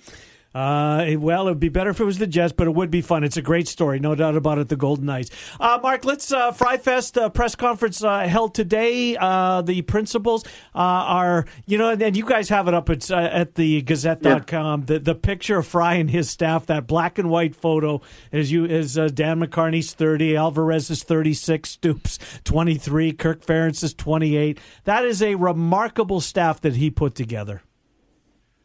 [0.53, 3.01] Uh, well, it would be better if it was the Jets, but it would be
[3.01, 3.23] fun.
[3.23, 4.67] It's a great story, no doubt about it.
[4.67, 5.29] The Golden Knights.
[5.59, 9.15] Uh, Mark, let's uh, Fry Fest uh, press conference uh, held today.
[9.15, 13.17] Uh, the principals uh, are, you know, and you guys have it up at, uh,
[13.17, 14.85] at the Gazette.com.
[14.85, 18.65] The the picture of Fry and his staff, that black and white photo, is you
[18.65, 23.93] is uh, Dan McCarney's thirty, Alvarez is thirty six, Stoops twenty three, Kirk Ferentz is
[23.93, 24.59] twenty eight.
[24.85, 27.61] That is a remarkable staff that he put together.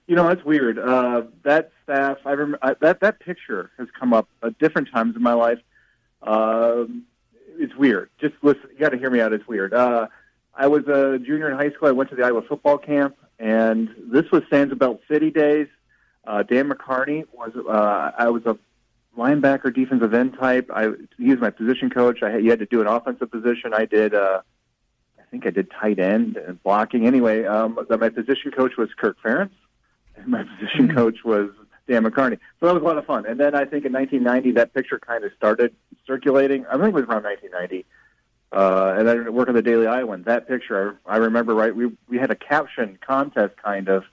[0.06, 0.78] You know, that's weird.
[0.78, 5.16] Uh, that staff, I remember I, that that picture has come up at different times
[5.16, 5.58] in my life.
[6.22, 7.04] Um,
[7.56, 8.10] it's weird.
[8.20, 8.68] Just listen.
[8.72, 9.32] You got to hear me out.
[9.32, 9.72] It's weird.
[9.72, 10.08] Uh,
[10.54, 11.88] I was a junior in high school.
[11.88, 14.74] I went to the Iowa football camp, and this was Sands
[15.10, 15.68] City days.
[16.26, 18.56] Uh, Dan McCarney was uh, I was a
[19.16, 20.70] linebacker, defensive end type.
[20.74, 22.22] I he was my position coach.
[22.22, 23.74] I had, you had to do an offensive position.
[23.74, 24.14] I did.
[24.14, 24.40] Uh,
[25.18, 27.06] I think I did tight end and blocking.
[27.06, 29.50] Anyway, um, my position coach was Kirk Ferentz,
[30.16, 31.50] and my position coach was
[31.88, 32.38] Dan McCarney.
[32.60, 33.26] So that was a lot of fun.
[33.26, 35.74] And then I think in 1990 that picture kind of started
[36.06, 36.66] circulating.
[36.66, 37.84] I think it was around 1990.
[38.52, 40.22] Uh, and then work on the Daily Iowan.
[40.24, 41.74] That picture, I, I remember right.
[41.74, 44.04] We we had a caption contest kind of,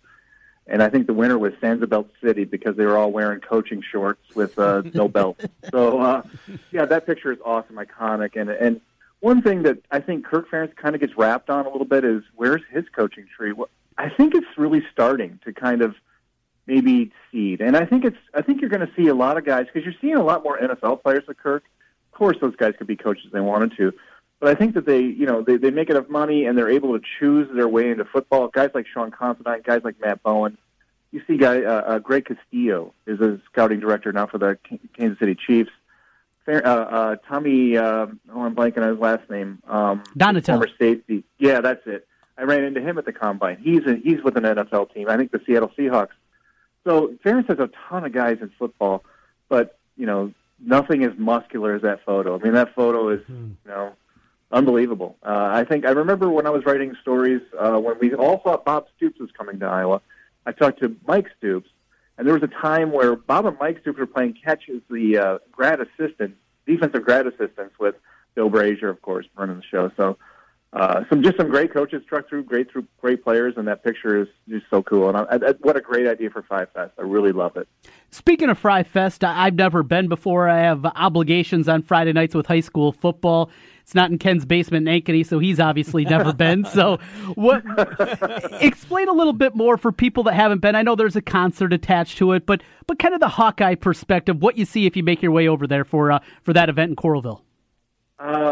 [0.66, 4.34] and I think the winner was Sansabelt City because they were all wearing coaching shorts
[4.34, 5.40] with uh, no belt.
[5.70, 6.24] So uh,
[6.72, 8.82] yeah, that picture is awesome, iconic, and and
[9.20, 12.04] one thing that I think Kirk Ferentz kind of gets wrapped on a little bit
[12.04, 13.52] is where's his coaching tree?
[13.52, 15.94] Well, I think it's really starting to kind of
[16.68, 19.46] maybe seed, and I think it's I think you're going to see a lot of
[19.46, 21.64] guys because you're seeing a lot more NFL players with Kirk.
[22.12, 23.94] Of course, those guys could be coaches if they wanted to,
[24.42, 26.98] but I think that they, you know, they, they make enough money and they're able
[27.00, 28.48] to choose their way into football.
[28.48, 30.58] Guys like Sean Considine, guys like Matt Bowen.
[31.12, 34.58] You see, guy uh, uh, Greg Castillo is a scouting director now for the
[34.98, 35.70] Kansas City Chiefs.
[36.46, 39.62] Fair, uh, uh, Tommy, uh, oh, I'm blanking on his last name.
[39.68, 40.46] Um, Donatell.
[40.46, 41.24] Former safety.
[41.38, 42.08] Yeah, that's it.
[42.36, 43.58] I ran into him at the combine.
[43.62, 45.08] He's a, he's with an NFL team.
[45.08, 46.10] I think the Seattle Seahawks.
[46.84, 49.04] So Ferentz has a ton of guys in football,
[49.50, 52.40] but you know nothing as muscular as that photo.
[52.40, 53.94] I mean, that photo is you know
[54.52, 55.18] unbelievable.
[55.24, 58.66] Uh, I think I remember when I was writing stories uh, when we all thought
[58.66, 60.02] Bob Stoops was coming to Iowa.
[60.46, 61.70] I talked to Mike Stoops,
[62.18, 65.18] and there was a time where Bob and Mike Stoops were playing catch as the
[65.18, 67.96] uh, grad assistant, defensive grad assistants with
[68.34, 69.92] Bill Brashier, of course, running the show.
[69.98, 70.18] So.
[70.74, 74.22] Uh, some just some great coaches struck through, great through, great players, and that picture
[74.22, 75.10] is just so cool.
[75.10, 76.94] And I, I, what a great idea for Fry Fest!
[76.98, 77.68] I really love it.
[78.10, 80.48] Speaking of Fry Fest, I've never been before.
[80.48, 83.50] I have obligations on Friday nights with high school football.
[83.82, 86.66] It's not in Ken's basement in Ankeny, so he's obviously never been.
[86.72, 87.00] So,
[87.36, 87.64] what?
[88.62, 90.74] explain a little bit more for people that haven't been.
[90.74, 94.42] I know there's a concert attached to it, but but kind of the Hawkeye perspective.
[94.42, 96.92] What you see if you make your way over there for uh, for that event
[96.92, 97.42] in Coralville.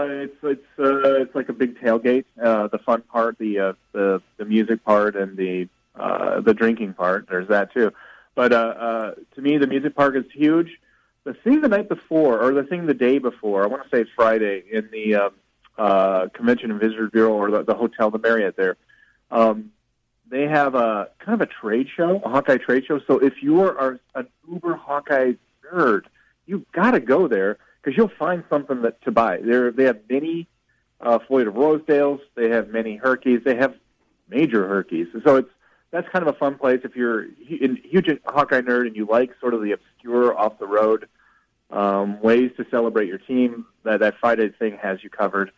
[0.10, 2.26] It's it's uh, it's like a big tailgate.
[2.42, 6.94] Uh, the fun part, the uh, the the music part, and the uh, the drinking
[6.94, 7.28] part.
[7.30, 7.92] There's that too.
[8.36, 10.80] But uh, uh, to me, the music park is huge.
[11.26, 14.10] The thing the night before, or the thing the day before, I want to say
[14.16, 15.30] Friday in the uh,
[15.78, 18.78] uh, Convention and Visitors Bureau or the, the hotel, the Marriott there.
[19.30, 19.72] Um,
[20.30, 23.00] they have a kind of a trade show, a Hawkeye trade show.
[23.08, 25.34] So if you are an uber Hawkeye
[25.72, 26.04] nerd,
[26.46, 29.38] you've got to go there because you'll find something that to buy.
[29.38, 30.48] They they have many
[31.02, 32.20] uh, Floyd of Rosedales.
[32.36, 33.42] They have many Herkies.
[33.44, 33.76] They have
[34.30, 35.08] major Herkies.
[35.24, 35.50] So it's
[35.92, 37.28] that's kind of a fun place if you're a
[37.84, 41.08] huge Hawkeye nerd and you like sort of the obscure, off the road
[41.72, 43.66] um, ways to celebrate your team.
[43.84, 45.52] That that Friday thing has you covered.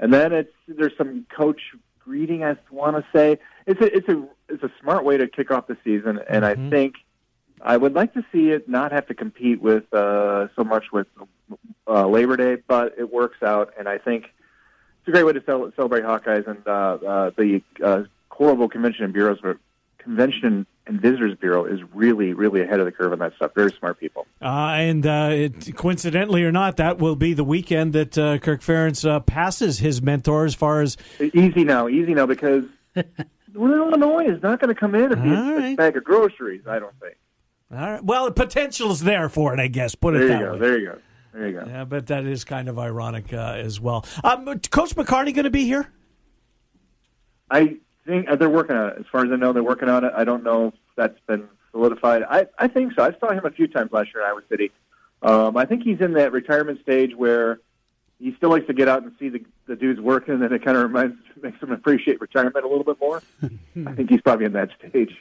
[0.00, 1.60] And then it's there's some coach
[1.98, 2.44] greeting.
[2.44, 5.66] I want to say it's a it's a it's a smart way to kick off
[5.66, 6.66] the season, and Mm-hmm.
[6.66, 6.94] I think
[7.62, 11.06] I would like to see it not have to compete with uh, so much with
[11.86, 15.42] uh, Labor Day, but it works out, and I think it's a great way to
[15.44, 16.46] cel- celebrate Hawkeyes.
[16.46, 19.38] And uh, uh, the uh, Coralville Convention and Bureaus,
[19.98, 23.52] Convention and Visitors Bureau is really, really ahead of the curve on that stuff.
[23.54, 24.26] Very smart people.
[24.40, 28.62] Uh, and uh, it, coincidentally or not, that will be the weekend that uh, Kirk
[28.62, 32.64] Ferentz uh, passes his mentor as far as Easy now, easy now, because
[33.54, 35.76] well, Illinois is not going to come in and be All a, right.
[35.76, 36.62] bag of groceries.
[36.66, 37.16] I don't think.
[37.70, 38.02] All right.
[38.04, 39.94] Well, the potential is there for it, I guess.
[39.94, 40.52] Put it There that you go.
[40.52, 40.58] way.
[40.58, 40.98] There you go.
[41.34, 41.66] There you go.
[41.66, 44.04] Yeah, but that is kind of ironic uh, as well.
[44.24, 45.92] Um, Coach McCarney going to be here?
[47.50, 47.76] I
[48.06, 48.96] think uh, they're working on it.
[49.00, 50.12] As far as I know, they're working on it.
[50.16, 52.22] I don't know if that's been solidified.
[52.28, 53.02] I, I think so.
[53.04, 54.70] I saw him a few times last year in Iowa City.
[55.22, 57.60] Um, I think he's in that retirement stage where
[58.18, 60.76] he still likes to get out and see the, the dudes working, and it kind
[60.76, 63.22] of reminds makes him appreciate retirement a little bit more.
[63.86, 65.14] I think he's probably in that stage.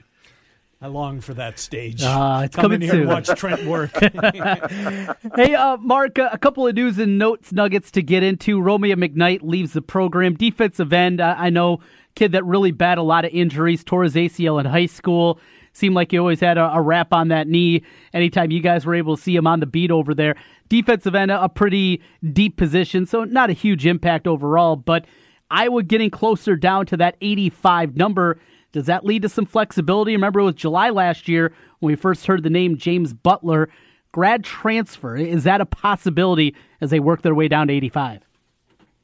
[0.79, 2.03] I long for that stage.
[2.03, 3.89] Ah, it's Come coming in here and watch Trent work.
[5.35, 8.61] hey, uh, Mark, uh, a couple of news and notes nuggets to get into.
[8.61, 10.35] Romeo McKnight leaves the program.
[10.35, 11.79] Defensive end, uh, I know,
[12.13, 15.39] kid that really bad a lot of injuries, tore his ACL in high school.
[15.73, 18.95] Seemed like he always had a, a wrap on that knee anytime you guys were
[18.95, 20.35] able to see him on the beat over there.
[20.69, 25.05] Defensive end, a pretty deep position, so not a huge impact overall, but
[25.49, 28.39] Iowa getting closer down to that 85 number.
[28.77, 30.11] Does that lead to some flexibility?
[30.11, 33.69] Remember, it was July last year when we first heard the name James Butler.
[34.11, 38.21] Grad transfer, is that a possibility as they work their way down to 85?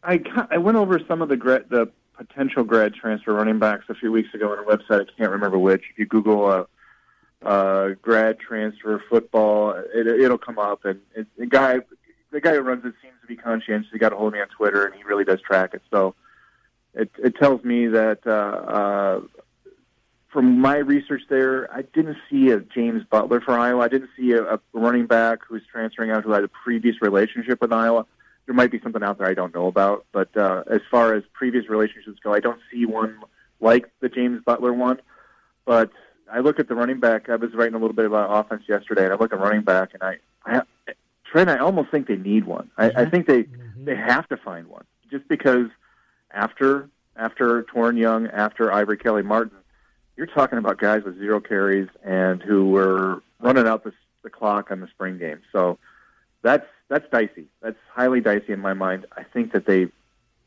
[0.04, 1.38] I I went over some of the
[1.72, 5.02] the potential grad transfer running backs a few weeks ago on a website.
[5.02, 5.82] I can't remember which.
[5.90, 6.66] If you Google uh,
[7.44, 10.86] uh, grad transfer football, it, it'll come up.
[10.86, 11.00] And
[11.36, 11.80] the guy
[12.30, 13.90] the guy who runs it seems to be conscientious.
[13.92, 15.82] He got a hold of me on Twitter, and he really does track it.
[15.90, 16.14] So
[16.94, 19.22] it it tells me that uh, uh,
[20.34, 23.84] from my research there, I didn't see a James Butler for Iowa.
[23.84, 27.62] I didn't see a, a running back who's transferring out who had a previous relationship
[27.62, 28.06] with Iowa.
[28.48, 31.24] There might be something out there I don't know about, but uh, as far as
[31.34, 33.18] previous relationships go, I don't see one
[33.62, 35.00] like the James Butler one.
[35.66, 35.92] But
[36.30, 37.30] I look at the running back.
[37.30, 39.94] I was writing a little bit about offense yesterday, and I look at running back,
[39.94, 40.64] and I, I
[41.32, 42.70] Trent, I almost think they need one.
[42.78, 43.46] I, I think they
[43.78, 45.68] they have to find one just because
[46.32, 49.58] after after Toren Young, after Ivory Kelly Martin,
[50.16, 54.72] you're talking about guys with zero carries and who were running out the, the clock
[54.72, 55.42] on the spring game.
[55.52, 55.78] So
[56.42, 57.48] that's that's dicey.
[57.62, 59.06] That's highly dicey in my mind.
[59.16, 59.88] I think that they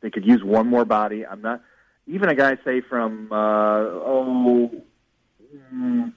[0.00, 1.26] they could use one more body.
[1.26, 1.62] I'm not
[2.06, 4.70] even a guy say from uh, oh
[5.72, 6.12] mm,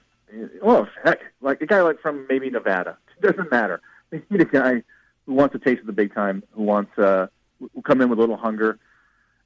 [0.62, 2.96] oh heck like a guy like from maybe Nevada.
[3.18, 3.80] It doesn't matter.
[4.10, 4.82] They need a guy
[5.24, 7.28] who wants a taste of the big time, who wants uh,
[7.60, 8.76] will come in with a little hunger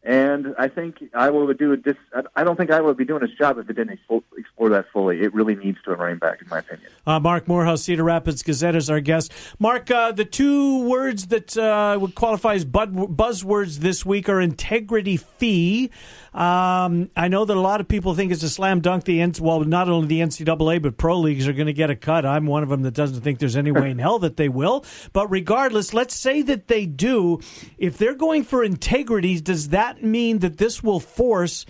[0.04, 1.96] and I think Iowa would do a dis.
[2.36, 3.98] I don't think Iowa would be doing its job if it didn't
[4.36, 5.22] explore that fully.
[5.22, 6.90] It really needs to running back, in my opinion.
[7.06, 9.32] Uh, Marc Morehouse, Cedar Rapids Gazette, is our guest.
[9.58, 15.16] Mark, uh, the two words that uh, would qualify as buzzwords this week are integrity
[15.16, 15.90] fee.
[16.34, 19.04] Um, I know that a lot of people think it's a slam dunk.
[19.04, 21.96] The N- well, not only the NCAA but pro leagues are going to get a
[21.96, 22.26] cut.
[22.26, 24.84] I'm one of them that doesn't think there's any way in hell that they will.
[25.12, 27.40] But regardless, let's say that they do.
[27.78, 31.66] If they're going for integrity, does that mean that this will force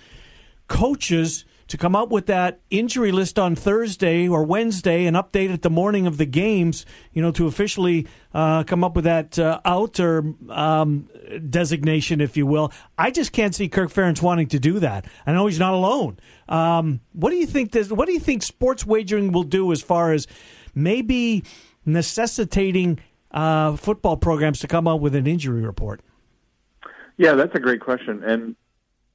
[0.68, 1.44] coaches?
[1.68, 5.70] to come up with that injury list on Thursday or Wednesday and update it the
[5.70, 9.98] morning of the games, you know, to officially uh, come up with that uh, out
[9.98, 11.08] or um,
[11.48, 12.72] designation, if you will.
[12.98, 15.06] I just can't see Kirk Ferentz wanting to do that.
[15.26, 16.18] I know he's not alone.
[16.48, 17.72] Um, what do you think?
[17.72, 20.26] This, what do you think sports wagering will do as far as
[20.74, 21.44] maybe
[21.86, 22.98] necessitating
[23.30, 26.02] uh, football programs to come up with an injury report?
[27.16, 28.56] Yeah, that's a great question, and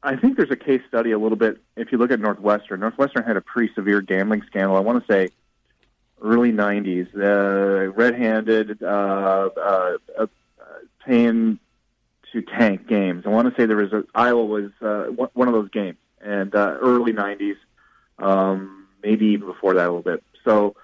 [0.01, 1.57] I think there's a case study a little bit.
[1.75, 4.77] If you look at Northwestern, Northwestern had a pretty severe gambling scandal.
[4.77, 5.29] I want to say
[6.21, 10.27] early '90s, uh, red-handed, uh, uh, uh,
[11.05, 11.59] paying
[12.31, 13.23] to tank games.
[13.25, 16.55] I want to say there was a Iowa was uh, one of those games, and
[16.55, 17.57] uh, early '90s,
[18.19, 20.23] um, maybe even before that a little bit.
[20.45, 20.75] So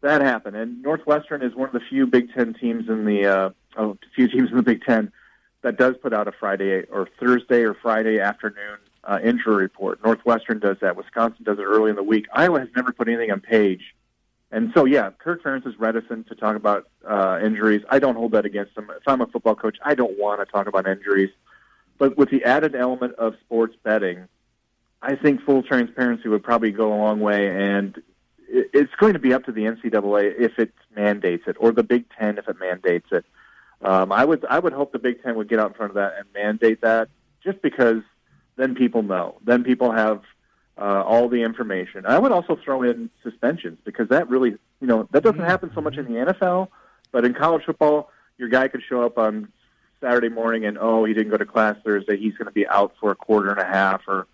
[0.00, 3.50] that happened, and Northwestern is one of the few Big Ten teams in the uh,
[3.76, 5.12] oh, few teams in the Big Ten
[5.64, 10.02] that does put out a Friday or Thursday or Friday afternoon uh, injury report.
[10.04, 10.96] Northwestern does that.
[10.96, 12.26] Wisconsin does it early in the week.
[12.32, 13.94] Iowa has never put anything on page.
[14.52, 17.82] And so, yeah, Kirk Ferentz is reticent to talk about uh, injuries.
[17.88, 18.90] I don't hold that against him.
[18.94, 21.30] If I'm a football coach, I don't want to talk about injuries.
[21.98, 24.28] But with the added element of sports betting,
[25.02, 27.48] I think full transparency would probably go a long way.
[27.48, 28.00] And
[28.48, 32.04] it's going to be up to the NCAA if it mandates it, or the Big
[32.18, 33.24] Ten if it mandates it.
[33.84, 35.94] Um, I would I would hope the Big Ten would get out in front of
[35.96, 37.08] that and mandate that,
[37.42, 38.02] just because
[38.56, 40.22] then people know, then people have
[40.78, 42.06] uh, all the information.
[42.06, 45.80] I would also throw in suspensions because that really, you know, that doesn't happen so
[45.80, 46.68] much in the NFL,
[47.12, 49.48] but in college football, your guy could show up on
[50.00, 52.94] Saturday morning and oh, he didn't go to class Thursday, he's going to be out
[52.98, 54.26] for a quarter and a half or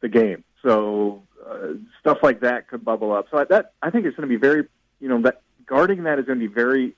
[0.00, 0.42] the game.
[0.62, 3.26] So uh, stuff like that could bubble up.
[3.30, 4.66] So that I think it's going to be very,
[5.00, 6.94] you know, that guarding that is going to be very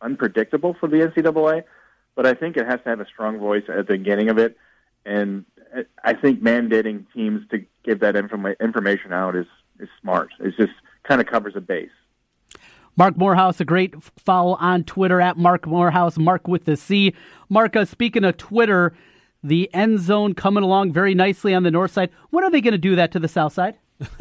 [0.00, 1.64] unpredictable for the NCAA,
[2.14, 4.56] but I think it has to have a strong voice at the beginning of it.
[5.04, 5.44] And
[6.04, 9.46] I think mandating teams to give that informa- information out is,
[9.78, 10.30] is smart.
[10.40, 10.72] It just
[11.04, 11.90] kind of covers a base.
[12.96, 17.14] Marc Morehouse, a great follow on Twitter at Marc Morehouse, Mark with the C.
[17.48, 18.92] Mark, uh, speaking of Twitter,
[19.42, 22.10] the end zone coming along very nicely on the north side.
[22.30, 23.78] When are they going to do that to the south side?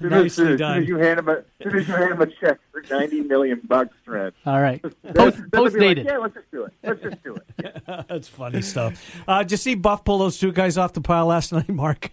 [0.00, 0.84] Nicely done.
[0.86, 3.94] you hand him a, soon as you hand him a check for ninety million bucks,
[4.02, 4.32] Fred.
[4.46, 4.82] All right,
[5.14, 6.06] post, post dated.
[6.06, 6.72] Like, yeah, let's just do it.
[6.82, 7.82] Let's just do it.
[8.08, 9.22] That's funny stuff.
[9.28, 12.10] Uh, did you see Buff pull those two guys off the pile last night, Mark?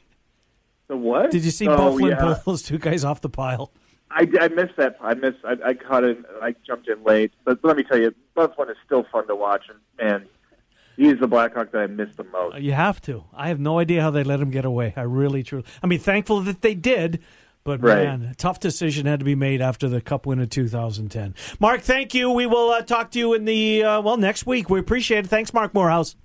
[0.87, 1.31] The what?
[1.31, 2.35] Did you see oh, Byfuglien yeah.
[2.43, 3.71] pull those two guys off the pile?
[4.11, 4.97] I, I missed that.
[5.01, 5.39] I missed.
[5.45, 6.17] I, I caught it.
[6.41, 9.35] I jumped in late, but let me tell you, Buff one is still fun to
[9.35, 10.27] watch, and man
[10.97, 12.57] he's the Blackhawk that I miss the most.
[12.59, 13.23] You have to.
[13.33, 14.93] I have no idea how they let him get away.
[14.95, 15.65] I really, truly.
[15.81, 17.21] I mean, thankful that they did.
[17.63, 18.05] But right.
[18.05, 21.35] man, tough decision had to be made after the Cup win in 2010.
[21.59, 22.31] Mark, thank you.
[22.31, 24.69] We will uh, talk to you in the uh, well next week.
[24.69, 25.27] We appreciate it.
[25.27, 26.15] Thanks, Marc Morehouse.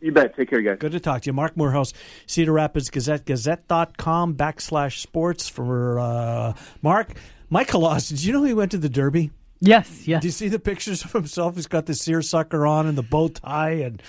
[0.00, 0.34] You bet.
[0.34, 0.78] Take care, guys.
[0.80, 1.32] Good to talk to you.
[1.32, 1.92] Marc Morehouse,
[2.26, 7.12] Cedar Rapids Gazette, gazette.com backslash sports for uh, Mark.
[7.50, 9.30] Mike Hlas, did you know he went to the Derby?
[9.60, 10.22] Yes, yes.
[10.22, 11.54] Do you see the pictures of himself?
[11.54, 14.02] He's got the seersucker on and the bow tie, and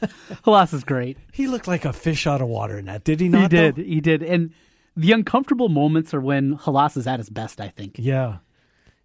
[0.44, 1.18] Hlas is great.
[1.30, 3.04] He looked like a fish out of water in that.
[3.04, 3.42] Did he not?
[3.42, 3.76] He did.
[3.76, 3.82] though?
[3.82, 4.22] He did.
[4.22, 4.54] And
[4.96, 7.60] the uncomfortable moments are when Hlas is at his best.
[7.60, 7.96] I think.
[7.98, 8.38] Yeah,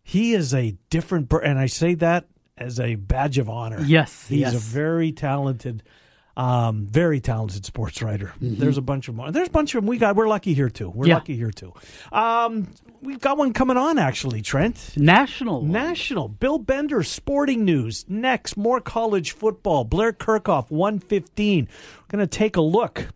[0.01, 1.31] he is a different.
[1.43, 2.27] And I say that
[2.57, 3.81] as a badge of honor.
[3.81, 4.55] Yes, he's yes.
[4.55, 5.83] a very talented.
[6.39, 8.27] Um, very talented sports writer.
[8.41, 8.61] Mm-hmm.
[8.61, 9.29] There's a bunch of more.
[9.29, 9.87] There's a bunch of them.
[9.87, 10.15] We got.
[10.15, 10.89] We're lucky here too.
[10.89, 11.15] We're Yeah.
[11.15, 11.73] lucky here too.
[12.13, 12.69] Um,
[13.01, 14.93] we've got one coming on actually, Trent.
[14.95, 15.61] National.
[15.61, 16.29] National.
[16.29, 18.05] Bill Bender, Sporting News.
[18.07, 19.83] Next, more college football.
[19.83, 21.67] Blair Kerkhoff, 115.
[21.67, 23.07] We're going to take a look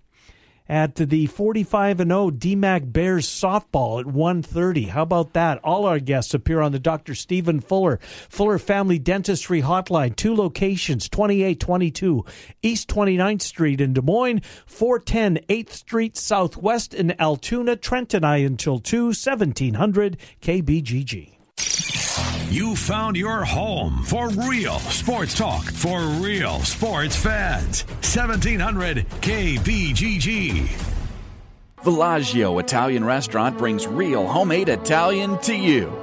[0.68, 4.90] at the 45 and 0 DMACC Bears softball at 1:30.
[4.90, 5.60] How about that?
[5.64, 7.16] All our guests appear on the Dr.
[7.16, 8.00] Stephen Fuller
[8.30, 10.16] Fuller Family Dentistry Hotline.
[10.16, 12.26] Two locations, 2822
[12.62, 17.76] East 29th Street in Des Moines, 410 8th Street Southwest in Altoona.
[17.76, 21.33] Trent and I until 2 1700 KBGG.
[22.54, 27.82] You found your home for real sports talk for real sports fans.
[28.04, 30.68] 1700 KBGG.
[31.78, 36.03] Villaggio Italian Restaurant brings real homemade Italian to you.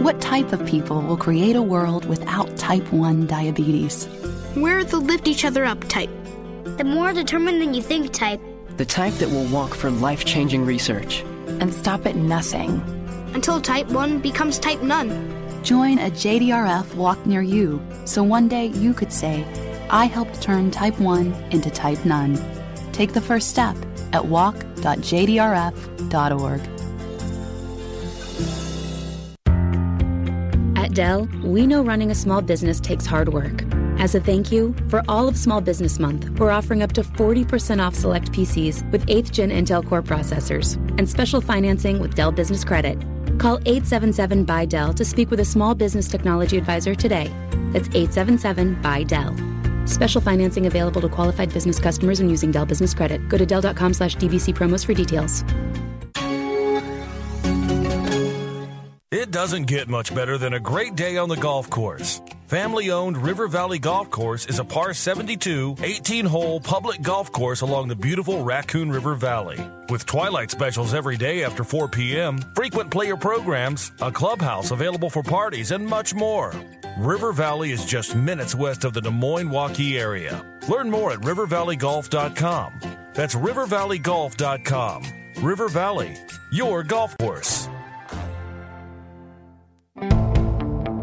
[0.00, 4.08] What type of people will create a world without type 1 diabetes?
[4.56, 6.08] We're the lift each other up type.
[6.78, 8.40] The more determined than you think type.
[8.78, 11.20] The type that will walk for life changing research.
[11.60, 12.80] And stop at nothing.
[13.34, 15.10] Until type 1 becomes type none.
[15.62, 19.44] Join a JDRF walk near you so one day you could say,
[19.90, 22.42] I helped turn type 1 into type none.
[22.92, 23.76] Take the first step
[24.14, 26.79] at walk.jdrf.org.
[30.90, 33.62] At Dell, we know running a small business takes hard work.
[34.00, 37.80] As a thank you, for all of Small Business Month, we're offering up to 40%
[37.80, 42.64] off select PCs with 8th gen Intel Core processors and special financing with Dell Business
[42.64, 42.98] Credit.
[43.38, 47.30] Call 877 by Dell to speak with a small business technology advisor today.
[47.70, 49.32] That's 877 by Dell.
[49.86, 53.28] Special financing available to qualified business customers when using Dell Business Credit.
[53.28, 55.44] Go to Dell.com slash DBC promos for details.
[59.30, 62.20] Doesn't get much better than a great day on the golf course.
[62.48, 67.60] Family owned River Valley Golf Course is a par 72, 18 hole public golf course
[67.60, 69.56] along the beautiful Raccoon River Valley.
[69.88, 75.22] With twilight specials every day after 4 p.m., frequent player programs, a clubhouse available for
[75.22, 76.52] parties, and much more.
[76.98, 80.44] River Valley is just minutes west of the Des Moines Waukee area.
[80.68, 82.80] Learn more at rivervalleygolf.com.
[83.14, 85.04] That's rivervalleygolf.com.
[85.44, 86.16] River Valley,
[86.50, 87.68] your golf course.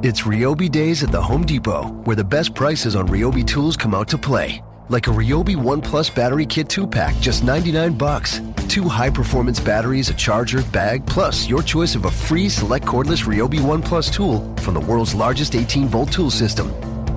[0.07, 3.93] It's Ryobi days at the Home Depot, where the best prices on Ryobi tools come
[3.93, 4.63] out to play.
[4.87, 8.39] Like a Ryobi One Plus battery kit 2-pack, just 99 bucks.
[8.69, 13.59] Two high-performance batteries, a charger, bag, plus your choice of a free select cordless Ryobi
[13.59, 16.69] One Plus tool from the world's largest 18-volt tool system.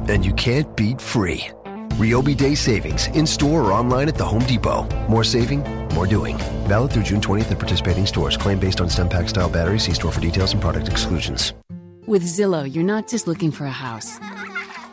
[0.09, 1.49] And you can't beat free.
[1.91, 4.83] Ryobi Day savings, in-store or online at the Home Depot.
[5.09, 5.61] More saving,
[5.95, 6.37] more doing.
[6.67, 8.37] Valid through June 20th at participating stores.
[8.37, 9.85] Claim based on STEM pack style batteries.
[9.85, 11.55] See store for details and product exclusions.
[12.11, 14.19] With Zillow, you're not just looking for a house.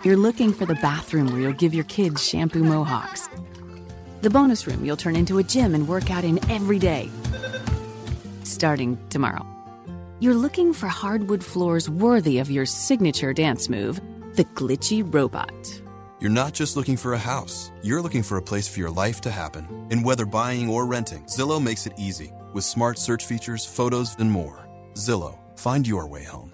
[0.03, 3.28] You're looking for the bathroom where you'll give your kids shampoo mohawks.
[4.22, 7.09] The bonus room you'll turn into a gym and work out in every day.
[8.43, 9.43] Starting tomorrow.
[10.20, 13.99] You're looking for hardwood floors worthy of your signature dance move,
[14.36, 15.82] the glitchy robot.
[16.20, 19.22] You're not just looking for a house, you're looking for a place for your life
[19.22, 19.88] to happen.
[19.89, 24.32] And whether buying or renting, Zillow makes it easy with smart search features, photos, and
[24.32, 24.70] more.
[24.93, 26.53] Zillow, find your way home.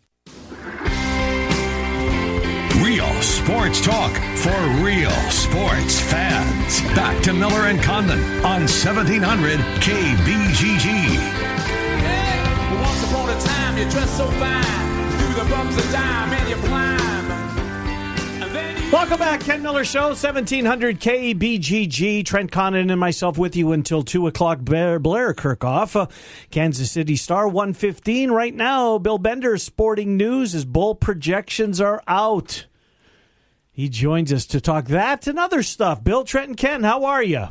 [3.43, 6.79] Sports talk for real sports fans.
[6.95, 11.17] Back to Miller and Condon on 1700 KBGG.
[12.79, 16.55] Once upon a time, you dressed so fine, through the bumps of time, and you
[16.67, 16.91] climb.
[18.91, 22.23] Welcome back, Ken Miller Show, 1700 KBGG.
[22.23, 24.59] Trent Condon and myself with you until 2 o'clock.
[24.59, 26.05] Blair, Blair Kerkhoff, uh,
[26.51, 28.29] Kansas City Star 115.
[28.29, 32.67] Right now, Bill Bender, Sporting News, his bowl projections are out.
[33.71, 36.03] He joins us to talk that and other stuff.
[36.03, 37.47] Bill, Trent, and Ken, how are you?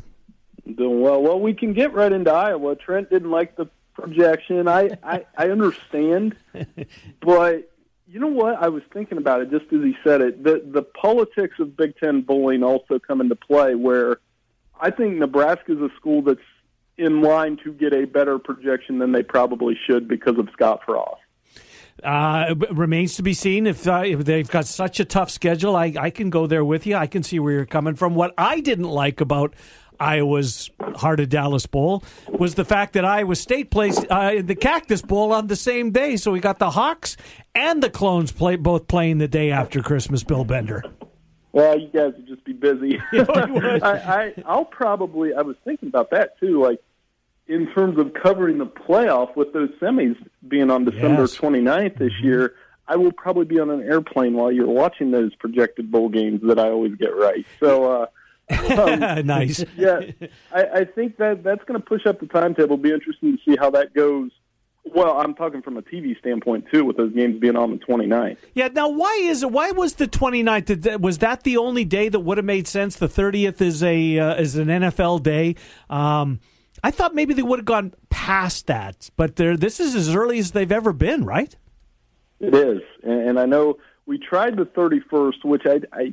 [0.75, 1.23] Doing well.
[1.23, 2.77] Well, we can get right into Iowa.
[2.77, 4.69] Trent didn't like the projection.
[4.69, 6.37] I, I, I understand,
[7.21, 7.71] but
[8.07, 8.57] you know what?
[8.61, 10.43] I was thinking about it just as he said it.
[10.43, 13.75] The the politics of Big Ten bullying also come into play.
[13.75, 14.19] Where
[14.81, 16.41] I think Nebraska is a school that's
[16.99, 21.20] in line to get a better projection than they probably should because of Scott Frost.
[22.03, 25.77] Uh, it remains to be seen if, uh, if they've got such a tough schedule.
[25.77, 26.97] I, I can go there with you.
[26.97, 28.15] I can see where you're coming from.
[28.15, 29.55] What I didn't like about
[30.01, 35.03] Iowa's Heart of Dallas Bowl was the fact that Iowa State plays uh, the Cactus
[35.03, 36.17] Bowl on the same day.
[36.17, 37.17] So we got the Hawks
[37.55, 40.25] and the Clones play both playing the day after Christmas.
[40.25, 40.83] Bill Bender.
[41.53, 42.99] Well, you guys would just be busy.
[43.13, 45.35] I, I, I'll probably.
[45.35, 46.63] I was thinking about that too.
[46.63, 46.81] Like
[47.51, 51.37] in terms of covering the playoff with those semis being on December Yes.
[51.37, 52.55] 29th this year,
[52.87, 56.61] I will probably be on an airplane while you're watching those projected bowl games that
[56.61, 57.45] I always get right.
[57.59, 58.07] So, uh,
[58.81, 59.65] um, nice.
[59.77, 60.01] yeah,
[60.53, 62.77] I, I think that that's going to push up the timetable.
[62.77, 64.31] Be interesting to see how that goes.
[64.85, 68.39] Well, I'm talking from a TV standpoint too, with those games being on the 29th.
[68.55, 68.69] Yeah.
[68.69, 69.51] Now, why is it?
[69.51, 70.65] Why was the 29th?
[70.81, 72.97] Did Was that the only day that would have made sense?
[72.97, 75.57] The 30th is a uh, is an NFL day.
[75.91, 76.41] Um,
[76.83, 80.39] I thought maybe they would have gone past that, but they're, this is as early
[80.39, 81.55] as they've ever been, right?
[82.39, 86.13] It is, and, and I know we tried the 31st, which I, I,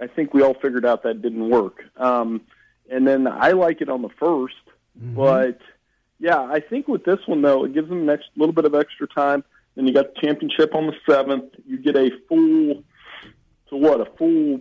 [0.00, 1.82] I think we all figured out that didn't work.
[1.96, 2.42] Um,
[2.90, 4.48] and then I like it on the 1st,
[4.96, 5.60] but
[6.18, 9.06] yeah, I think with this one though, it gives them a little bit of extra
[9.06, 9.42] time.
[9.74, 11.54] Then you got the championship on the seventh.
[11.66, 12.82] You get a full,
[13.68, 14.60] to what a full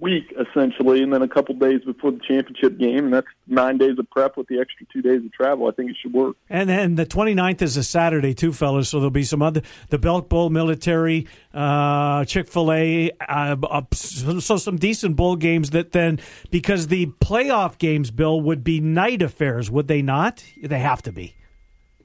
[0.00, 3.98] week essentially, and then a couple days before the championship game, and that's nine days
[3.98, 5.68] of prep with the extra two days of travel.
[5.68, 6.36] I think it should work.
[6.48, 8.88] And then the 29th is a Saturday too, fellas.
[8.88, 13.10] So there'll be some other the Belk Bowl, military, uh, Chick Fil A.
[13.20, 16.20] Uh, uh, so, so some decent bowl games that then
[16.50, 20.44] because the playoff games, Bill, would be night affairs, would they not?
[20.62, 21.34] They have to be.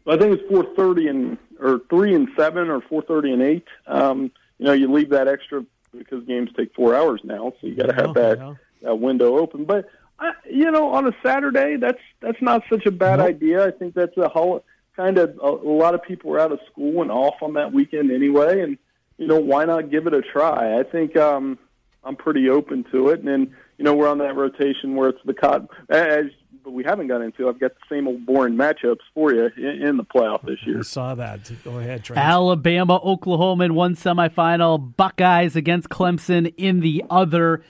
[0.08, 3.66] I think it's four thirty and or three and seven or four thirty and eight.
[3.88, 5.64] Um, you know, you leave that extra
[5.98, 9.66] because games take four hours now, so you got to have that, that window open.
[9.66, 13.66] But I, you know, on a Saturday, that's that's not such a bad idea.
[13.66, 14.64] I think that's a whole
[14.96, 17.72] kind of a, a lot of people are out of school and off on that
[17.72, 18.78] weekend anyway, and
[19.18, 20.80] you know, why not give it a try?
[20.80, 21.58] I think um,
[22.04, 25.24] I'm pretty open to it, and then you know, we're on that rotation where it's
[25.26, 26.26] the cotton as
[26.70, 27.50] but we haven't got into.
[27.50, 30.80] I've got the same old boring matchups for you in, in the playoff this year.
[30.80, 31.52] I saw that.
[31.64, 32.20] Go ahead, Trent.
[32.20, 37.64] Alabama, Oklahoma in one semifinal, Buckeyes against Clemson in the other.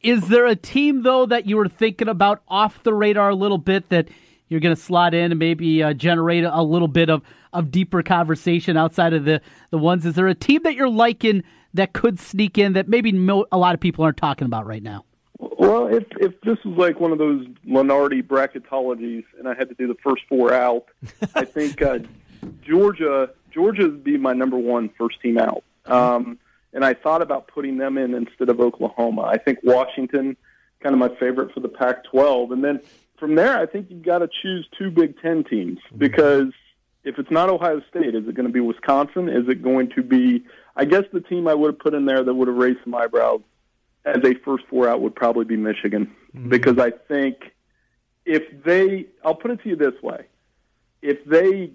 [0.00, 3.58] Is there a team though that you were thinking about off the radar a little
[3.58, 4.08] bit that
[4.48, 7.22] you're going to slot in and maybe uh, generate a little bit of,
[7.52, 9.40] of deeper conversation outside of the,
[9.70, 10.06] the ones?
[10.06, 11.42] Is there a team that you're liking
[11.74, 14.84] that could sneak in that maybe mo- a lot of people aren't talking about right
[14.84, 15.04] now?
[15.58, 19.74] Well, if if this was like one of those Lunardi bracketologies, and I had to
[19.74, 20.84] do the first four out,
[21.34, 22.00] I think uh,
[22.62, 25.64] Georgia Georgia would be my number one first team out.
[25.86, 26.38] Um,
[26.74, 29.22] and I thought about putting them in instead of Oklahoma.
[29.22, 30.36] I think Washington,
[30.80, 32.80] kind of my favorite for the Pac-12, and then
[33.18, 36.52] from there, I think you've got to choose two Big Ten teams because
[37.04, 39.30] if it's not Ohio State, is it going to be Wisconsin?
[39.30, 40.44] Is it going to be?
[40.76, 42.94] I guess the team I would have put in there that would have raised some
[42.94, 43.40] eyebrows
[44.06, 46.48] as a first four out would probably be Michigan mm-hmm.
[46.48, 47.36] because I think
[48.24, 50.26] if they, I'll put it to you this way,
[51.02, 51.72] if they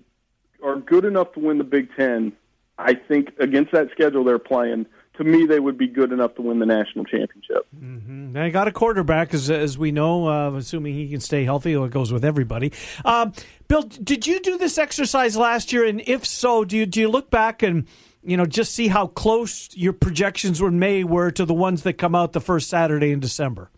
[0.63, 2.33] are good enough to win the Big Ten,
[2.77, 6.41] I think against that schedule they're playing to me, they would be good enough to
[6.41, 7.67] win the national championship.
[7.77, 8.31] Mm-hmm.
[8.33, 11.73] They got a quarterback, as, as we know, uh, assuming he can stay healthy.
[11.73, 12.71] It goes with everybody.
[13.03, 13.33] Um,
[13.67, 15.85] Bill, did you do this exercise last year?
[15.85, 17.87] And if so, do you, do you look back and
[18.23, 21.93] you know just see how close your projections were May were to the ones that
[21.93, 23.69] come out the first Saturday in December?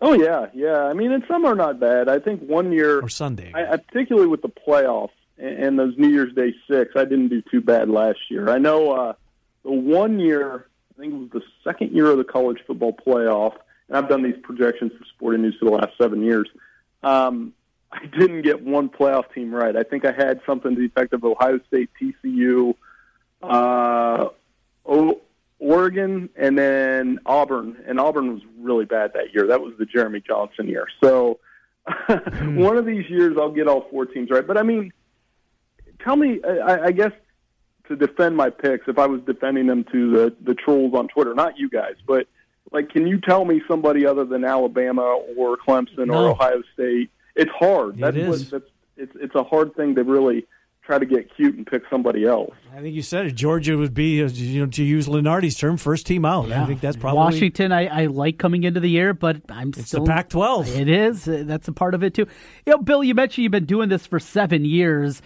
[0.00, 0.84] Oh yeah, yeah.
[0.84, 2.08] I mean, and some are not bad.
[2.08, 6.08] I think one year or Sunday, I, particularly with the playoffs and, and those New
[6.08, 8.50] Year's Day six, I didn't do too bad last year.
[8.50, 8.92] I know.
[8.92, 9.12] Uh,
[9.64, 10.66] the one year,
[10.96, 13.54] I think it was the second year of the college football playoff,
[13.88, 16.48] and I've done these projections for Sporting News for the last seven years.
[17.02, 17.52] Um,
[17.92, 19.76] I didn't get one playoff team right.
[19.76, 22.74] I think I had something to the effect of Ohio State, TCU,
[23.42, 24.28] uh,
[24.86, 25.20] o-
[25.58, 27.76] Oregon, and then Auburn.
[27.86, 29.46] And Auburn was really bad that year.
[29.46, 30.86] That was the Jeremy Johnson year.
[31.02, 31.38] So
[31.86, 32.56] hmm.
[32.56, 34.46] one of these years I'll get all four teams right.
[34.46, 34.92] But I mean,
[36.02, 37.12] tell me, I, I guess
[37.88, 41.34] to defend my picks if I was defending them to the the trolls on Twitter,
[41.34, 42.26] not you guys, but
[42.70, 45.02] like, can you tell me somebody other than Alabama
[45.36, 46.24] or Clemson no.
[46.24, 47.10] or Ohio State?
[47.36, 47.96] It's hard.
[47.96, 48.28] It that's is.
[48.28, 50.46] What, that's it's it's a hard thing to really
[50.82, 52.52] try to get cute and pick somebody else.
[52.74, 53.32] I think you said it.
[53.32, 56.48] Georgia would be, uh, you know, to use Lunardi's term, first team out.
[56.48, 56.62] Yeah.
[56.62, 57.72] I think that's probably Washington.
[57.72, 60.76] I, I like coming into the year, but I'm it's still the Pac-12.
[60.76, 61.24] It is.
[61.24, 62.26] That's a part of it too.
[62.66, 65.22] You know, Bill, you mentioned you've been doing this for seven years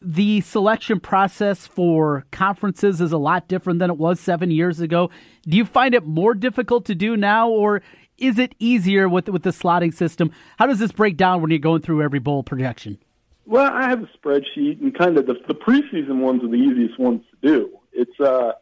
[0.00, 5.10] the selection process for conferences is a lot different than it was seven years ago.
[5.42, 7.82] Do you find it more difficult to do now, or
[8.16, 10.30] is it easier with with the slotting system?
[10.58, 12.98] How does this break down when you're going through every bowl projection?
[13.48, 16.98] Well, I have a spreadsheet, and kind of the, the preseason ones are the easiest
[16.98, 17.78] ones to do.
[17.94, 18.52] It's uh,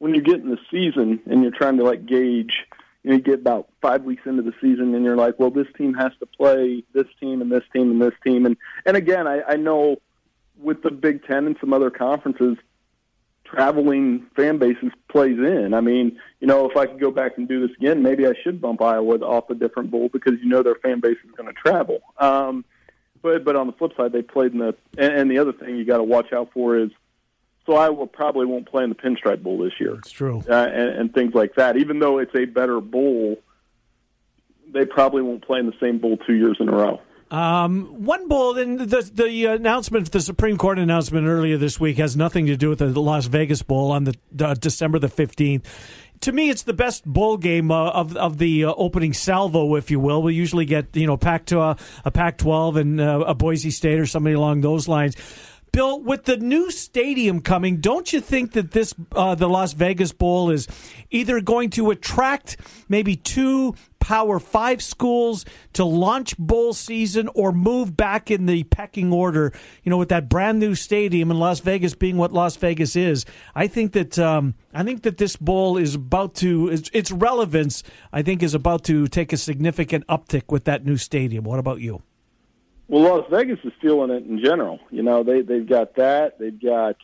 [0.00, 2.64] when you get in the season and you're trying to like gauge.
[3.04, 6.10] You, get about five weeks into the season, and you're like, "Well, this team has
[6.18, 9.56] to play this team and this team and this team." And and again, I, I
[9.56, 10.00] know
[10.60, 12.56] with the Big Ten and some other conferences,
[13.44, 15.72] traveling fan bases plays in.
[15.72, 18.32] I mean, you know, if I could go back and do this again, maybe I
[18.42, 21.48] should bump Iowa off a different bowl because you know their fan base is going
[21.48, 22.00] to travel.
[22.18, 22.64] Um,
[23.22, 25.76] but but on the flip side, they played in the and, and the other thing
[25.76, 26.90] you got to watch out for is
[27.66, 29.94] so Iowa probably won't play in the Pinstripe Bowl this year.
[29.94, 31.76] It's true, uh, and, and things like that.
[31.76, 33.38] Even though it's a better bowl,
[34.72, 37.00] they probably won't play in the same bowl two years in a row.
[37.30, 42.14] Um, one bowl, and the the announcement, the Supreme Court announcement earlier this week has
[42.14, 45.66] nothing to do with the Las Vegas Bowl on the uh, December the fifteenth.
[46.22, 49.90] To me, it's the best bowl game uh, of of the uh, opening salvo, if
[49.90, 50.22] you will.
[50.22, 53.72] We usually get you know Pac to a, a Pac twelve and uh, a Boise
[53.72, 55.16] State or somebody along those lines.
[55.72, 60.12] Bill, with the new stadium coming, don't you think that this uh, the Las Vegas
[60.12, 60.68] Bowl is
[61.10, 62.58] either going to attract
[62.90, 69.14] maybe two Power Five schools to launch bowl season, or move back in the pecking
[69.14, 69.50] order?
[69.82, 73.24] You know, with that brand new stadium in Las Vegas being what Las Vegas is,
[73.54, 77.82] I think that um, I think that this bowl is about to its, its relevance.
[78.12, 81.44] I think is about to take a significant uptick with that new stadium.
[81.44, 82.02] What about you?
[82.92, 84.78] Well, Las Vegas is feeling it in general.
[84.90, 86.38] You know, they they've got that.
[86.38, 86.96] They've got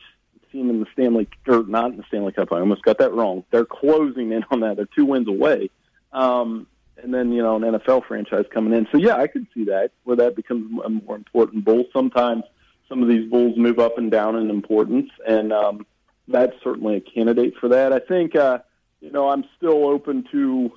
[0.51, 2.53] team in the Stanley or not in the Stanley Cup.
[2.53, 3.43] I almost got that wrong.
[3.49, 4.75] They're closing in on that.
[4.75, 5.71] They're two wins away.
[6.13, 6.67] Um,
[7.01, 8.87] and then you know an NFL franchise coming in.
[8.91, 11.85] So yeah, I could see that where that becomes a more important bowl.
[11.91, 12.43] Sometimes
[12.87, 15.87] some of these bulls move up and down in importance, and um,
[16.27, 17.93] that's certainly a candidate for that.
[17.93, 18.59] I think uh,
[19.01, 20.71] you know I'm still open to.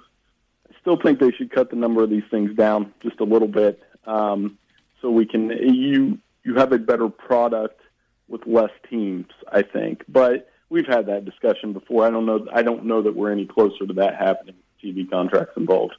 [0.71, 3.47] I still think they should cut the number of these things down just a little
[3.47, 3.83] bit.
[4.07, 4.57] Um,
[5.03, 7.81] so we can you you have a better product
[8.29, 10.05] with less teams, I think.
[10.09, 12.07] But we've had that discussion before.
[12.07, 12.47] I don't know.
[12.53, 14.57] I don't know that we're any closer to that happening.
[14.83, 15.95] TV contracts involved.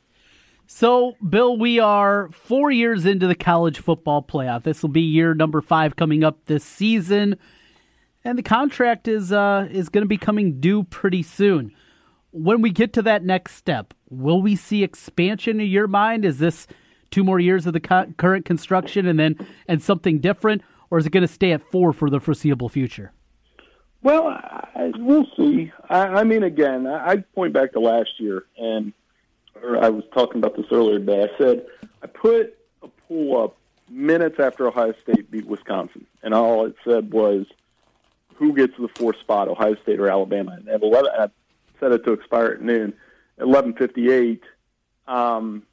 [0.66, 4.64] So, Bill, we are four years into the college football playoff.
[4.64, 7.38] This will be year number five coming up this season,
[8.24, 11.74] and the contract is uh, is going to be coming due pretty soon.
[12.32, 16.26] When we get to that next step, will we see expansion in your mind?
[16.26, 16.66] Is this
[17.14, 19.38] two more years of the co- current construction and then
[19.68, 23.12] and something different, or is it going to stay at four for the foreseeable future?
[24.02, 25.72] Well, I, we'll see.
[25.90, 28.92] I, I mean, again, I, I point back to last year, and
[29.62, 31.24] or I was talking about this earlier today.
[31.24, 31.66] I said
[32.02, 33.58] I put a pool up
[33.90, 37.46] minutes after Ohio State beat Wisconsin, and all it said was
[38.36, 40.58] who gets the fourth spot, Ohio State or Alabama.
[40.58, 41.28] And eleven, I
[41.80, 42.94] set it to expire at noon.
[43.40, 44.44] Eleven fifty eight,
[45.08, 45.64] um,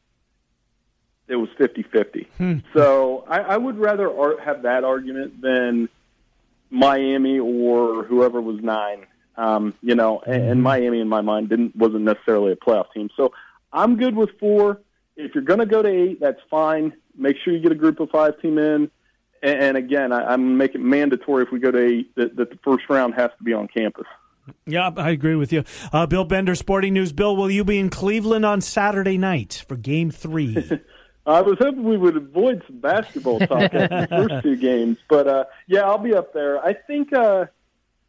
[1.30, 2.26] it was 50-50.
[2.36, 2.58] Hmm.
[2.74, 5.88] So I, I would rather ar- have that argument than
[6.70, 9.06] Miami or whoever was nine.
[9.36, 13.08] Um, you know, and, and Miami in my mind didn't wasn't necessarily a playoff team.
[13.16, 13.32] So
[13.72, 14.80] I'm good with four.
[15.16, 16.92] If you're going to go to eight, that's fine.
[17.16, 18.90] Make sure you get a group of five team in.
[19.42, 22.50] And, and again, I, I'm making it mandatory if we go to eight that, that
[22.50, 24.06] the first round has to be on campus.
[24.66, 25.64] Yeah, I agree with you.
[25.92, 27.12] Uh, Bill Bender, Sporting News.
[27.12, 30.56] Bill, will you be in Cleveland on Saturday night for Game Three?
[31.26, 35.28] I was hoping we would avoid some basketball talk after the first two games, but
[35.28, 36.64] uh, yeah, I'll be up there.
[36.64, 37.46] I think uh,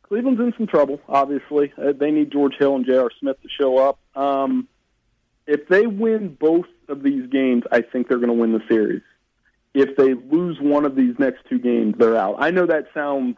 [0.03, 0.99] Cleveland's in some trouble.
[1.09, 3.09] Obviously, uh, they need George Hill and J.R.
[3.19, 3.99] Smith to show up.
[4.15, 4.67] Um,
[5.45, 9.01] if they win both of these games, I think they're going to win the series.
[9.73, 12.35] If they lose one of these next two games, they're out.
[12.39, 13.37] I know that sounds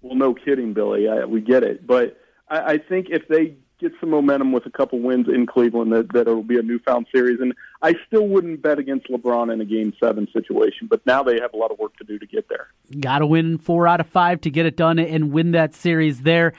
[0.00, 1.08] well, no kidding, Billy.
[1.08, 2.18] I, we get it, but
[2.48, 6.12] I, I think if they get some momentum with a couple wins in Cleveland, that
[6.12, 7.40] that it'll be a newfound series.
[7.40, 11.40] And I still wouldn't bet against LeBron in a Game Seven situation, but now they
[11.40, 12.68] have a lot of work to do to get there.
[13.00, 16.22] Got to win four out of five to get it done and win that series
[16.22, 16.52] there.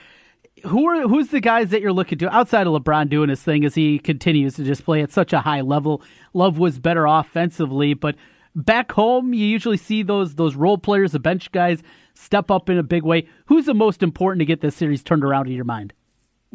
[0.64, 3.64] Who are who's the guys that you're looking to outside of LeBron doing his thing
[3.64, 6.02] as he continues to just play at such a high level?
[6.34, 8.16] Love was better offensively, but
[8.54, 11.82] back home you usually see those those role players, the bench guys
[12.14, 13.26] step up in a big way.
[13.46, 15.94] Who's the most important to get this series turned around in your mind?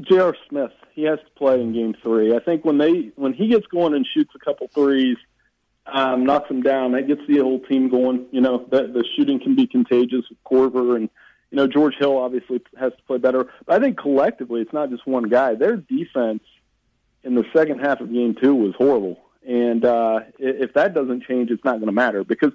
[0.02, 0.36] J.R.
[0.50, 0.72] Smith.
[0.94, 2.36] He has to play in Game Three.
[2.36, 5.18] I think when they when he gets going and shoots a couple threes,
[5.86, 8.26] um, knocks them down, that gets the whole team going.
[8.32, 11.10] You know, that the shooting can be contagious with Korver and
[11.52, 13.50] you know George Hill obviously has to play better.
[13.66, 15.56] But I think collectively, it's not just one guy.
[15.56, 16.44] Their defense
[17.24, 21.52] in the second half of Game Two was horrible, and uh, if that doesn't change,
[21.52, 22.52] it's not going to matter because.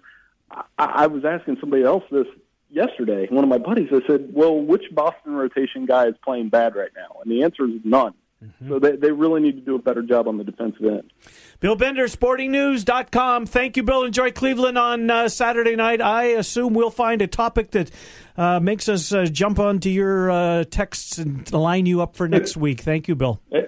[0.53, 2.27] I, I was asking somebody else this
[2.71, 6.75] yesterday, one of my buddies, I said, well, which Boston rotation guy is playing bad
[6.75, 7.21] right now?
[7.23, 8.15] And the answer is none.
[8.45, 8.69] Mm-hmm.
[8.71, 11.13] So they, they really need to do a better job on the defensive end.
[11.61, 13.45] Bill Bender, sportingnews.com.
[13.45, 14.05] Thank you, Bill.
[14.05, 16.01] Enjoy Cleveland on uh, Saturday night.
[16.01, 17.91] I assume we'll find a topic that
[18.39, 22.57] uh, makes us uh, jump onto your uh, texts and line you up for next
[22.57, 22.81] week.
[22.81, 23.43] Thank you, Bill.
[23.51, 23.67] Hey,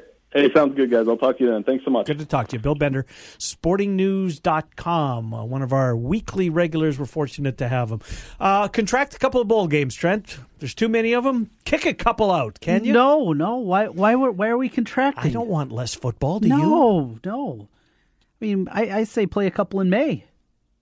[0.55, 1.07] sounds good, guys.
[1.09, 1.63] I'll talk to you then.
[1.63, 2.07] Thanks so much.
[2.07, 2.61] Good to talk to you.
[2.61, 3.05] Bill Bender,
[3.39, 6.99] sportingnews.com, uh, one of our weekly regulars.
[6.99, 8.01] We're fortunate to have him.
[8.41, 10.39] Uh, contract a couple of bowl games, Trent.
[10.59, 11.51] There's too many of them.
[11.65, 12.93] Kick a couple out, can you?
[12.93, 13.57] No, no.
[13.57, 15.31] Why, why, why are we contracting?
[15.31, 16.63] I don't want less football, do no, you?
[16.63, 17.69] No, no.
[18.41, 20.25] I mean, I, I, say play a couple in May,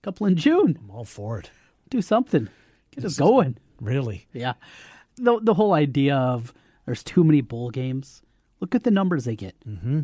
[0.01, 0.79] a couple in June.
[0.81, 1.51] I'm all for it.
[1.89, 2.45] Do something.
[2.91, 3.57] Get this us going.
[3.79, 4.27] Really?
[4.33, 4.53] Yeah.
[5.17, 6.53] The, the whole idea of
[6.85, 8.21] there's too many bowl games
[8.61, 9.55] Look at the numbers they get.
[9.67, 10.01] Mm-hmm.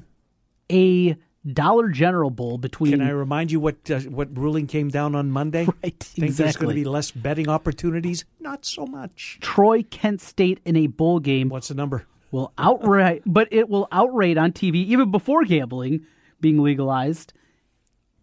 [0.71, 1.15] A
[1.53, 2.91] Dollar General Bowl between.
[2.91, 5.67] Can I remind you what uh, what ruling came down on Monday?
[5.83, 6.43] Right, Think exactly.
[6.43, 8.25] there's going to be less betting opportunities?
[8.39, 9.37] Not so much.
[9.41, 11.49] Troy Kent State in a bowl game.
[11.49, 12.05] What's the number?
[12.31, 16.05] Will outright, but it will outrate on TV even before gambling
[16.41, 17.33] being legalized.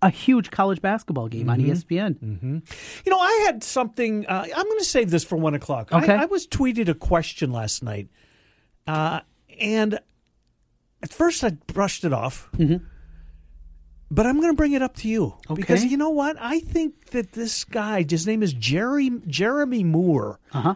[0.02, 1.50] A huge college basketball game mm-hmm.
[1.50, 2.18] on ESPN.
[2.18, 2.58] Mm-hmm.
[3.06, 4.26] You know, I had something.
[4.26, 5.92] Uh, I'm going to save this for one o'clock.
[5.92, 6.12] Okay.
[6.12, 8.08] I, I was tweeted a question last night,
[8.86, 9.20] uh,
[9.58, 9.98] and
[11.04, 12.82] at first I brushed it off, mm-hmm.
[14.10, 15.54] but I'm going to bring it up to you okay.
[15.54, 16.36] because you know what?
[16.40, 20.40] I think that this guy, his name is Jerry Jeremy Moore.
[20.50, 20.74] Uh huh.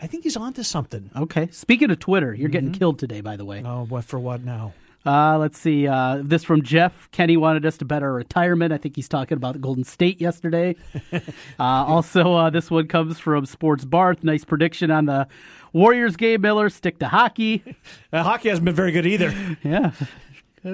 [0.00, 1.10] I think he's onto something.
[1.14, 1.48] Okay.
[1.52, 2.52] Speaking of Twitter, you're mm-hmm.
[2.52, 3.62] getting killed today, by the way.
[3.64, 4.18] Oh, what for?
[4.18, 4.72] What now?
[5.04, 5.86] Uh, let's see.
[5.86, 7.10] Uh, this from Jeff.
[7.10, 8.72] Kenny wanted us to bet our retirement.
[8.72, 10.76] I think he's talking about Golden State yesterday.
[11.12, 11.20] uh,
[11.58, 14.22] also, uh, this one comes from Sports Barth.
[14.22, 15.26] Nice prediction on the
[15.72, 16.68] Warriors game, Miller.
[16.68, 17.64] Stick to hockey.
[18.12, 19.34] Uh, hockey hasn't been very good either.
[19.62, 19.92] yeah,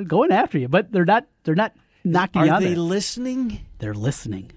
[0.06, 1.26] going after you, but they're not.
[1.44, 1.72] They're not
[2.06, 2.62] knocking Are you out.
[2.62, 3.60] they listening?
[3.78, 4.50] They're listening.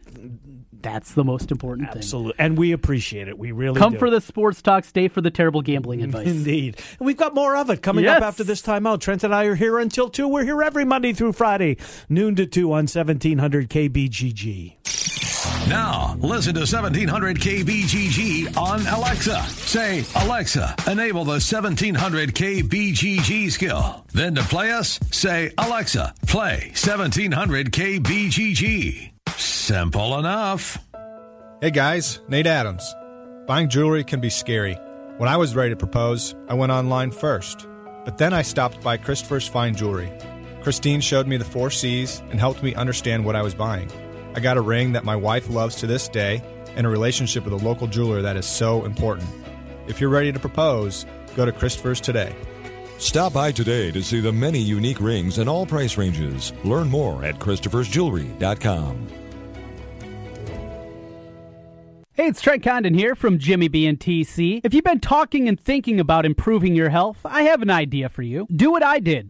[0.81, 2.01] That's the most important Absolutely.
[2.01, 2.07] thing.
[2.07, 2.45] Absolutely.
[2.45, 3.37] And we appreciate it.
[3.37, 3.99] We really Come do.
[3.99, 6.27] for the sports talk, stay for the terrible gambling advice.
[6.27, 6.77] Indeed.
[6.99, 8.17] And we've got more of it coming yes.
[8.17, 9.01] up after this timeout.
[9.01, 10.27] Trent and I are here until 2.
[10.27, 11.77] We're here every Monday through Friday,
[12.07, 15.18] noon to 2 on 1700 KBGG.
[15.67, 19.41] Now, listen to 1700 KBGG on Alexa.
[19.43, 24.05] Say, Alexa, enable the 1700 KBGG skill.
[24.11, 29.11] Then to play us, say, Alexa, play 1700 KBGG.
[29.37, 30.77] Simple enough.
[31.61, 32.95] Hey guys, Nate Adams.
[33.45, 34.75] Buying jewelry can be scary.
[35.17, 37.67] When I was ready to propose, I went online first.
[38.05, 40.11] But then I stopped by Christopher's Fine Jewelry.
[40.61, 43.91] Christine showed me the four C's and helped me understand what I was buying.
[44.35, 46.41] I got a ring that my wife loves to this day
[46.75, 49.29] and a relationship with a local jeweler that is so important.
[49.87, 51.05] If you're ready to propose,
[51.35, 52.35] go to Christopher's today.
[52.99, 56.53] Stop by today to see the many unique rings in all price ranges.
[56.63, 59.07] Learn more at Christopher'sJewelry.com.
[62.13, 64.59] Hey, it's Trent Condon here from Jimmy B and TC.
[64.65, 68.23] If you've been talking and thinking about improving your health, I have an idea for
[68.23, 68.45] you.
[68.53, 69.29] Do what I did.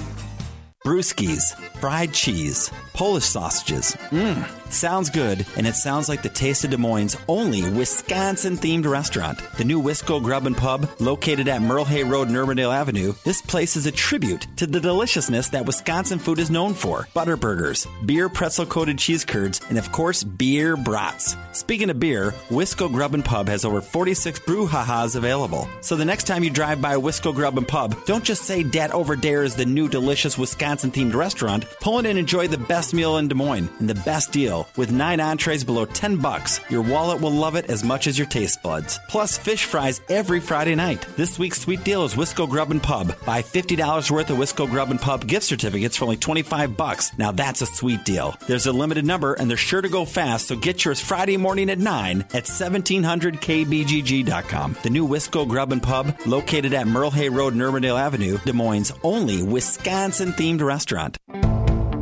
[0.85, 3.95] Brewskis, fried cheese, Polish sausages.
[4.09, 4.43] Mmm,
[4.73, 9.39] sounds good, and it sounds like the taste of Des Moines' only Wisconsin themed restaurant.
[9.57, 13.41] The new Wisco Grub and Pub, located at Merle Hay Road and Urbandale Avenue, this
[13.41, 17.87] place is a tribute to the deliciousness that Wisconsin food is known for butter burgers,
[18.05, 21.35] beer pretzel coated cheese curds, and of course, beer brats.
[21.53, 25.67] Speaking of beer, Wisco Grub and Pub has over 46 brouhahas available.
[25.81, 28.91] So the next time you drive by Wisco Grub and Pub, don't just say Dat
[28.91, 31.65] Over Dare is the new delicious Wisconsin themed restaurant.
[31.79, 34.60] Pull in and enjoy the best meal in Des Moines and the best deal.
[34.77, 38.27] With nine entrees below 10 bucks, your wallet will love it as much as your
[38.27, 38.99] taste buds.
[39.09, 41.05] Plus fish fries every Friday night.
[41.15, 43.13] This week's sweet deal is Wisco Grub and Pub.
[43.25, 47.17] Buy $50 worth of Wisco Grub and Pub gift certificates for only 25 bucks.
[47.17, 48.35] Now that's a sweet deal.
[48.47, 51.69] There's a limited number and they're sure to go fast, so get yours Friday morning
[51.69, 54.77] at 9 at 1700kbgg.com.
[54.83, 58.91] The new Wisco Grub and Pub, located at Merle Hay Road and Avenue, Des Moines'
[59.03, 61.17] only Wisconsin themed restaurant.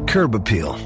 [0.08, 0.78] Curb appeal.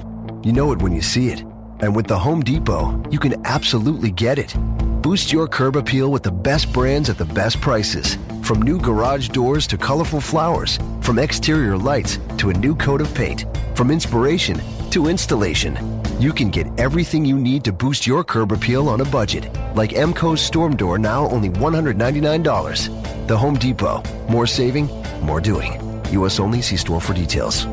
[0.44, 1.53] You know it when you see it.
[1.84, 4.56] And with the Home Depot, you can absolutely get it.
[5.02, 8.18] Boost your curb appeal with the best brands at the best prices.
[8.42, 13.14] From new garage doors to colorful flowers, from exterior lights to a new coat of
[13.14, 14.62] paint, from inspiration
[14.92, 15.78] to installation.
[16.22, 19.54] You can get everything you need to boost your curb appeal on a budget.
[19.76, 23.28] Like Emco's Storm Door now only $199.
[23.28, 24.02] The Home Depot.
[24.30, 24.88] More saving,
[25.20, 25.82] more doing.
[26.14, 27.68] US only see store for details.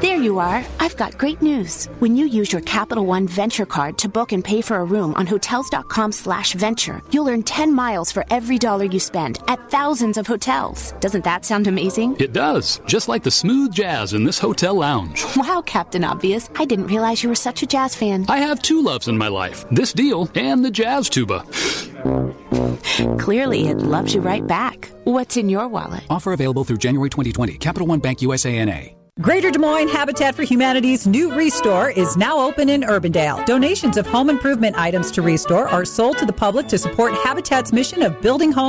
[0.00, 0.64] There you are.
[0.78, 1.86] I've got great news.
[1.98, 5.12] When you use your Capital One Venture card to book and pay for a room
[5.14, 10.16] on hotels.com slash venture, you'll earn 10 miles for every dollar you spend at thousands
[10.16, 10.92] of hotels.
[11.00, 12.16] Doesn't that sound amazing?
[12.20, 15.24] It does, just like the smooth jazz in this hotel lounge.
[15.38, 16.50] Wow, Captain Obvious.
[16.56, 18.26] I didn't realize you were such a jazz fan.
[18.28, 21.44] I have two loves in my life this deal and the jazz tuba.
[23.18, 24.90] Clearly, it loves you right back.
[25.04, 26.04] What's in your wallet?
[26.10, 27.56] Offer available through January 2020.
[27.58, 28.97] Capital One Bank USANA.
[29.20, 33.44] Greater Des Moines Habitat for Humanity's new Restore is now open in Urbandale.
[33.46, 37.72] Donations of home improvement items to Restore are sold to the public to support Habitat's
[37.72, 38.66] mission of building homes.